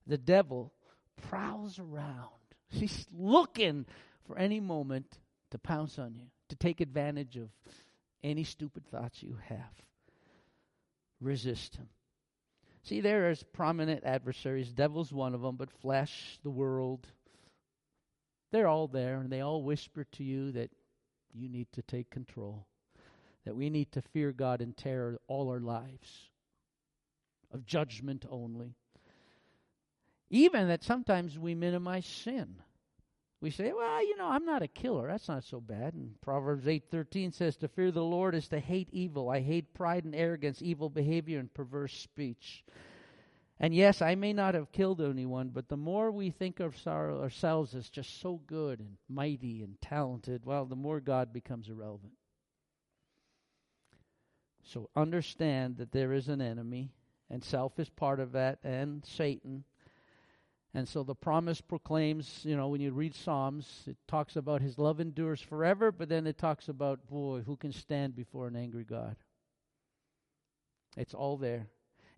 The 0.07 0.17
devil 0.17 0.73
prowls 1.29 1.79
around. 1.79 2.29
He's 2.75 3.05
looking 3.17 3.85
for 4.27 4.37
any 4.37 4.59
moment 4.59 5.07
to 5.51 5.57
pounce 5.57 5.99
on 5.99 6.15
you, 6.15 6.27
to 6.49 6.55
take 6.55 6.81
advantage 6.81 7.37
of 7.37 7.49
any 8.23 8.43
stupid 8.43 8.85
thoughts 8.87 9.21
you 9.21 9.37
have 9.47 9.85
resist 11.21 11.75
him. 11.75 11.87
See, 12.83 13.01
there 13.01 13.31
is 13.31 13.43
prominent 13.43 14.03
adversaries. 14.03 14.71
Devil's 14.71 15.11
one 15.11 15.33
of 15.33 15.41
them, 15.41 15.55
but 15.55 15.71
flesh, 15.81 16.39
the 16.43 16.51
world, 16.51 17.07
they're 18.51 18.67
all 18.67 18.87
there, 18.87 19.17
and 19.17 19.29
they 19.31 19.41
all 19.41 19.63
whisper 19.63 20.05
to 20.13 20.23
you 20.23 20.51
that 20.51 20.69
you 21.33 21.49
need 21.49 21.67
to 21.73 21.81
take 21.81 22.09
control, 22.09 22.67
that 23.43 23.55
we 23.55 23.69
need 23.69 23.91
to 23.93 24.01
fear 24.13 24.31
God 24.31 24.61
and 24.61 24.77
terror 24.77 25.19
all 25.27 25.49
our 25.49 25.59
lives, 25.59 26.29
of 27.51 27.65
judgment 27.65 28.25
only. 28.29 28.75
Even 30.29 30.67
that 30.67 30.83
sometimes 30.83 31.37
we 31.39 31.55
minimize 31.55 32.05
sin. 32.05 32.55
We 33.41 33.51
say, 33.51 33.73
well, 33.73 34.05
you 34.05 34.17
know, 34.17 34.27
I'm 34.27 34.45
not 34.45 34.63
a 34.63 34.67
killer. 34.67 35.07
That's 35.07 35.27
not 35.27 35.43
so 35.43 35.59
bad. 35.59 35.93
And 35.93 36.19
Proverbs 36.21 36.65
8:13 36.65 37.33
says 37.33 37.57
to 37.57 37.67
fear 37.67 37.91
the 37.91 38.03
Lord 38.03 38.33
is 38.33 38.47
to 38.47 38.59
hate 38.59 38.89
evil. 38.91 39.29
I 39.29 39.41
hate 39.41 39.73
pride 39.73 40.05
and 40.05 40.15
arrogance, 40.15 40.61
evil 40.61 40.89
behavior 40.89 41.39
and 41.39 41.53
perverse 41.53 41.93
speech. 41.93 42.63
And 43.59 43.73
yes, 43.73 44.01
I 44.01 44.15
may 44.15 44.33
not 44.33 44.53
have 44.53 44.71
killed 44.71 44.99
anyone, 44.99 45.49
but 45.49 45.69
the 45.69 45.77
more 45.77 46.11
we 46.11 46.29
think 46.29 46.59
of 46.59 46.75
ourselves 46.87 47.73
as 47.73 47.89
just 47.89 48.19
so 48.19 48.41
good 48.47 48.79
and 48.79 48.97
mighty 49.07 49.63
and 49.63 49.79
talented, 49.79 50.45
well, 50.45 50.65
the 50.65 50.75
more 50.75 50.99
God 50.99 51.31
becomes 51.31 51.69
irrelevant. 51.69 52.13
So 54.63 54.89
understand 54.95 55.77
that 55.77 55.91
there 55.91 56.11
is 56.11 56.27
an 56.27 56.41
enemy, 56.41 56.91
and 57.29 57.43
self 57.43 57.79
is 57.79 57.89
part 57.89 58.19
of 58.19 58.33
that, 58.33 58.59
and 58.63 59.05
Satan. 59.05 59.63
And 60.75 60.85
so 60.85 61.03
the 61.03 61.15
promise 61.15 61.61
proclaims, 61.61 62.41
you 62.43 62.57
know, 62.57 62.67
when 62.67 62.81
you 62.81 62.91
read 62.91 63.15
Psalms, 63.15 63.83
it 63.87 63.95
talks 64.09 64.35
about 64.35 64.61
his 64.61 64.77
love 64.77 64.99
endures 64.99 65.39
forever, 65.39 65.89
but 65.89 66.09
then 66.09 66.27
it 66.27 66.37
talks 66.37 66.67
about, 66.67 67.07
boy, 67.07 67.39
who 67.45 67.55
can 67.55 67.71
stand 67.71 68.13
before 68.13 68.47
an 68.47 68.57
angry 68.57 68.83
God? 68.83 69.15
It's 70.97 71.13
all 71.13 71.37
there. 71.37 71.67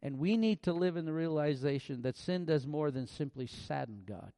And 0.02 0.18
we 0.18 0.38
need 0.38 0.64
to 0.64 0.74
live 0.74 0.98
in 0.98 1.06
the 1.06 1.14
realization 1.14 2.02
that 2.02 2.18
sin 2.18 2.46
does 2.46 2.66
more 2.66 2.90
than 2.90 3.06
simply 3.06 3.46
sadden 3.46 4.02
God, 4.08 4.34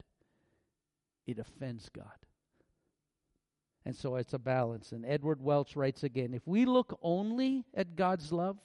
it 1.26 1.40
offends 1.40 1.88
God. 1.88 2.06
And 3.86 3.96
so 3.96 4.18
it's 4.18 4.34
a 4.34 4.40
balance. 4.40 4.92
And 4.92 5.06
Edward 5.06 5.42
Welch 5.42 5.78
writes 5.78 6.04
again 6.04 6.34
if 6.34 6.46
we 6.46 6.66
look 6.66 7.00
only 7.02 7.64
at 7.74 7.96
God's 7.96 8.34
love, 8.34 8.58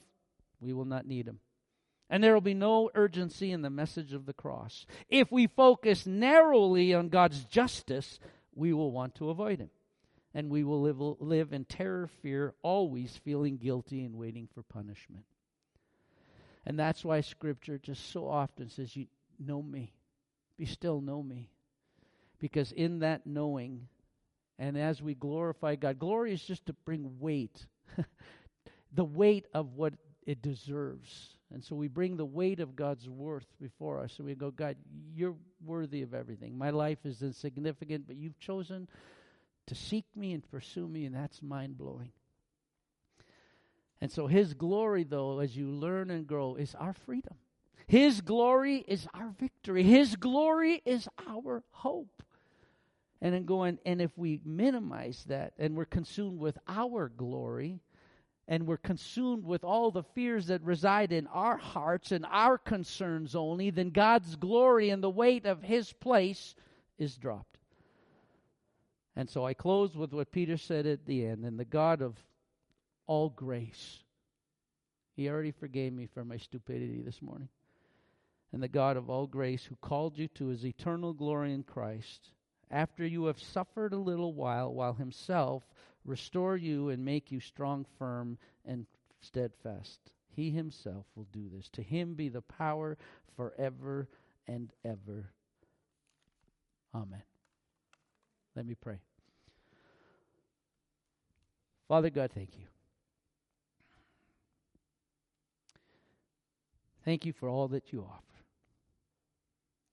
we 0.59 0.73
will 0.73 0.83
not 0.83 1.07
need 1.07 1.29
him. 1.29 1.39
And 2.09 2.23
there 2.23 2.33
will 2.33 2.41
be 2.41 2.53
no 2.53 2.91
urgency 2.93 3.51
in 3.51 3.61
the 3.61 3.69
message 3.69 4.13
of 4.13 4.25
the 4.25 4.33
cross. 4.33 4.85
If 5.09 5.31
we 5.31 5.47
focus 5.47 6.05
narrowly 6.05 6.93
on 6.93 7.09
God's 7.09 7.43
justice, 7.45 8.19
we 8.53 8.73
will 8.73 8.91
want 8.91 9.15
to 9.15 9.29
avoid 9.29 9.59
Him. 9.59 9.71
And 10.33 10.49
we 10.49 10.63
will 10.63 10.81
live, 10.81 10.99
live 10.99 11.53
in 11.53 11.65
terror, 11.65 12.09
fear, 12.21 12.53
always 12.61 13.17
feeling 13.23 13.57
guilty 13.57 14.03
and 14.03 14.15
waiting 14.15 14.47
for 14.53 14.61
punishment. 14.63 15.23
And 16.65 16.77
that's 16.77 17.03
why 17.03 17.21
Scripture 17.21 17.77
just 17.77 18.11
so 18.11 18.27
often 18.27 18.69
says, 18.69 18.95
You 18.95 19.07
know 19.39 19.61
me. 19.61 19.93
Be 20.57 20.65
still, 20.65 21.01
know 21.01 21.23
me. 21.23 21.49
Because 22.39 22.71
in 22.71 22.99
that 22.99 23.25
knowing, 23.25 23.87
and 24.59 24.77
as 24.77 25.01
we 25.01 25.15
glorify 25.15 25.75
God, 25.75 25.99
glory 25.99 26.33
is 26.33 26.43
just 26.43 26.65
to 26.67 26.73
bring 26.85 27.19
weight, 27.19 27.65
the 28.93 29.05
weight 29.05 29.47
of 29.53 29.75
what 29.75 29.93
it 30.25 30.41
deserves 30.41 31.34
and 31.53 31.63
so 31.63 31.75
we 31.75 31.87
bring 31.87 32.17
the 32.17 32.25
weight 32.25 32.59
of 32.59 32.75
God's 32.75 33.07
worth 33.07 33.47
before 33.61 33.99
us. 33.99 34.17
And 34.17 34.25
we 34.25 34.35
go, 34.35 34.51
God, 34.51 34.75
you're 35.13 35.35
worthy 35.63 36.01
of 36.01 36.13
everything. 36.13 36.57
My 36.57 36.71
life 36.71 37.05
is 37.05 37.21
insignificant, 37.21 38.07
but 38.07 38.15
you've 38.15 38.39
chosen 38.39 38.87
to 39.67 39.75
seek 39.75 40.05
me 40.15 40.33
and 40.33 40.49
pursue 40.49 40.87
me, 40.87 41.05
and 41.05 41.15
that's 41.15 41.41
mind 41.41 41.77
blowing. 41.77 42.11
And 44.01 44.11
so 44.11 44.27
His 44.27 44.53
glory, 44.53 45.03
though, 45.03 45.39
as 45.39 45.55
you 45.55 45.69
learn 45.69 46.11
and 46.11 46.27
grow, 46.27 46.55
is 46.55 46.75
our 46.75 46.93
freedom. 46.93 47.35
His 47.87 48.21
glory 48.21 48.83
is 48.87 49.07
our 49.13 49.29
victory. 49.39 49.83
His 49.83 50.15
glory 50.15 50.81
is 50.85 51.07
our 51.27 51.63
hope. 51.71 52.23
And 53.21 53.33
then 53.33 53.45
going, 53.45 53.79
and 53.85 54.01
if 54.01 54.11
we 54.17 54.41
minimize 54.43 55.23
that 55.27 55.53
and 55.57 55.75
we're 55.75 55.85
consumed 55.85 56.39
with 56.39 56.57
our 56.67 57.09
glory, 57.09 57.79
and 58.47 58.67
we're 58.67 58.77
consumed 58.77 59.43
with 59.43 59.63
all 59.63 59.89
the 59.89 60.03
fears 60.03 60.47
that 60.47 60.61
reside 60.61 61.11
in 61.11 61.27
our 61.27 61.57
hearts 61.57 62.11
and 62.11 62.25
our 62.29 62.57
concerns 62.57 63.35
only, 63.35 63.71
then 63.71 63.89
God's 63.89 64.35
glory 64.35 64.91
and 64.91 65.01
the 65.01 65.09
weight 65.09 65.45
of 65.45 65.63
His 65.63 65.91
place 65.93 66.53
is 66.97 67.17
dropped. 67.17 67.57
And 69.15 69.29
so 69.29 69.45
I 69.45 69.53
close 69.53 69.95
with 69.95 70.13
what 70.13 70.31
Peter 70.31 70.57
said 70.57 70.85
at 70.85 71.05
the 71.05 71.25
end 71.25 71.45
and 71.45 71.59
the 71.59 71.65
God 71.65 72.01
of 72.01 72.17
all 73.07 73.29
grace. 73.29 73.99
He 75.15 75.29
already 75.29 75.51
forgave 75.51 75.93
me 75.93 76.07
for 76.07 76.25
my 76.25 76.37
stupidity 76.37 77.01
this 77.01 77.21
morning. 77.21 77.47
And 78.51 78.61
the 78.61 78.67
God 78.67 78.97
of 78.97 79.09
all 79.09 79.25
grace 79.27 79.63
who 79.63 79.75
called 79.77 80.17
you 80.17 80.27
to 80.29 80.47
his 80.47 80.65
eternal 80.65 81.13
glory 81.13 81.53
in 81.53 81.63
Christ, 81.63 82.29
after 82.71 83.05
you 83.05 83.25
have 83.25 83.39
suffered 83.39 83.93
a 83.93 83.97
little 83.97 84.33
while, 84.33 84.73
while 84.73 84.93
himself 84.93 85.63
restore 86.03 86.55
you 86.55 86.89
and 86.89 87.03
make 87.03 87.31
you 87.31 87.39
strong, 87.39 87.85
firm, 87.97 88.37
and 88.65 88.85
steadfast. 89.21 89.99
He 90.35 90.49
himself 90.49 91.05
will 91.15 91.27
do 91.31 91.49
this. 91.53 91.69
To 91.73 91.81
him 91.81 92.13
be 92.13 92.29
the 92.29 92.41
power 92.41 92.97
forever 93.35 94.07
and 94.47 94.71
ever. 94.83 95.31
Amen. 96.93 97.23
Let 98.55 98.65
me 98.65 98.75
pray. 98.75 98.99
Father 101.87 102.09
God, 102.09 102.31
thank 102.33 102.57
you. 102.57 102.65
Thank 107.03 107.25
you 107.25 107.33
for 107.33 107.47
all 107.47 107.67
that 107.69 107.93
you 107.93 108.01
offer 108.01 108.34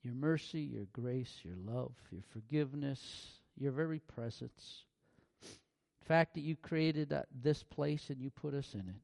your 0.03 0.15
mercy, 0.15 0.61
your 0.61 0.87
grace, 0.93 1.33
your 1.43 1.57
love, 1.65 1.93
your 2.11 2.23
forgiveness, 2.33 3.01
your 3.57 3.73
very 3.73 4.01
presence. 4.01 4.85
The 6.01 6.07
fact 6.07 6.35
that 6.35 6.41
you 6.41 6.57
created 6.57 7.15
this 7.43 7.63
place 7.63 8.11
and 8.11 8.21
you 8.21 8.31
put 8.31 8.55
us 8.55 8.75
in 8.75 8.81
it. 8.81 9.01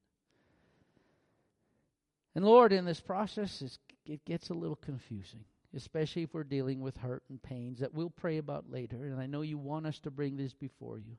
And 2.35 2.45
Lord, 2.45 2.73
in 2.73 2.85
this 2.85 3.01
process, 3.01 3.79
it 4.07 4.25
gets 4.25 4.51
a 4.51 4.55
little 4.55 4.77
confusing, 4.77 5.45
especially 5.75 6.23
if 6.23 6.35
we're 6.35 6.45
dealing 6.45 6.81
with 6.81 6.97
hurt 6.97 7.23
and 7.29 7.41
pains 7.43 7.79
that 7.79 7.95
we'll 7.95 8.11
pray 8.11 8.39
about 8.39 8.71
later. 8.71 9.07
And 9.07 9.21
I 9.21 9.27
know 9.27 9.43
you 9.43 9.59
want 9.59 9.87
us 9.87 9.99
to 10.01 10.11
bring 10.11 10.37
this 10.37 10.55
before 10.55 10.99
you. 10.99 11.17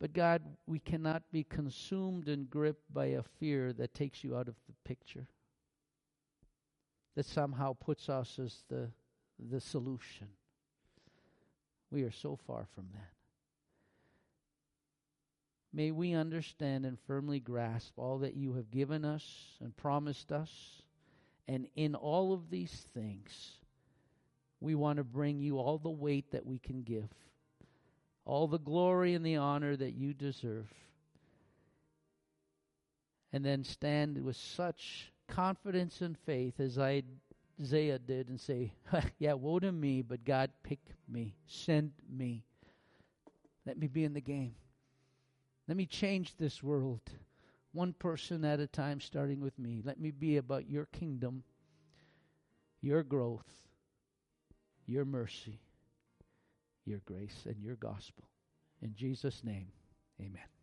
But 0.00 0.12
God, 0.12 0.42
we 0.66 0.78
cannot 0.78 1.24
be 1.32 1.42
consumed 1.42 2.28
and 2.28 2.48
gripped 2.48 2.92
by 2.94 3.06
a 3.06 3.22
fear 3.40 3.72
that 3.72 3.94
takes 3.94 4.22
you 4.22 4.36
out 4.36 4.46
of 4.46 4.54
the 4.68 4.74
picture 4.84 5.26
that 7.18 7.26
somehow 7.26 7.72
puts 7.72 8.08
us 8.08 8.38
as 8.38 8.62
the, 8.68 8.88
the 9.50 9.60
solution. 9.60 10.28
We 11.90 12.04
are 12.04 12.12
so 12.12 12.38
far 12.46 12.68
from 12.76 12.86
that. 12.92 13.10
May 15.72 15.90
we 15.90 16.12
understand 16.12 16.86
and 16.86 16.96
firmly 17.08 17.40
grasp 17.40 17.94
all 17.96 18.18
that 18.18 18.36
you 18.36 18.52
have 18.52 18.70
given 18.70 19.04
us 19.04 19.24
and 19.60 19.76
promised 19.76 20.30
us. 20.30 20.52
And 21.48 21.66
in 21.74 21.96
all 21.96 22.32
of 22.32 22.50
these 22.50 22.86
things, 22.94 23.50
we 24.60 24.76
want 24.76 24.98
to 24.98 25.04
bring 25.04 25.40
you 25.40 25.58
all 25.58 25.78
the 25.78 25.90
weight 25.90 26.30
that 26.30 26.46
we 26.46 26.60
can 26.60 26.84
give, 26.84 27.10
all 28.24 28.46
the 28.46 28.60
glory 28.60 29.14
and 29.14 29.26
the 29.26 29.38
honor 29.38 29.74
that 29.74 29.94
you 29.94 30.14
deserve. 30.14 30.72
And 33.32 33.44
then 33.44 33.64
stand 33.64 34.22
with 34.22 34.36
such 34.36 35.10
confidence 35.28 36.00
and 36.00 36.16
faith 36.18 36.58
as 36.58 36.78
Isaiah 36.78 37.98
did 37.98 38.28
and 38.28 38.40
say, 38.40 38.72
Yeah, 39.18 39.34
woe 39.34 39.58
to 39.58 39.70
me, 39.72 40.02
but 40.02 40.24
God, 40.24 40.50
pick 40.62 40.80
me, 41.08 41.36
send 41.46 41.92
me. 42.10 42.44
Let 43.66 43.78
me 43.78 43.86
be 43.86 44.04
in 44.04 44.14
the 44.14 44.20
game. 44.20 44.54
Let 45.66 45.76
me 45.76 45.86
change 45.86 46.36
this 46.36 46.62
world 46.62 47.02
one 47.72 47.92
person 47.92 48.44
at 48.44 48.60
a 48.60 48.66
time, 48.66 49.00
starting 49.00 49.40
with 49.40 49.58
me. 49.58 49.82
Let 49.84 50.00
me 50.00 50.10
be 50.10 50.38
about 50.38 50.68
your 50.68 50.86
kingdom, 50.86 51.44
your 52.80 53.02
growth, 53.02 53.46
your 54.86 55.04
mercy, 55.04 55.60
your 56.84 57.00
grace, 57.04 57.44
and 57.46 57.62
your 57.62 57.76
gospel. 57.76 58.24
In 58.82 58.94
Jesus' 58.94 59.44
name, 59.44 59.68
amen. 60.20 60.57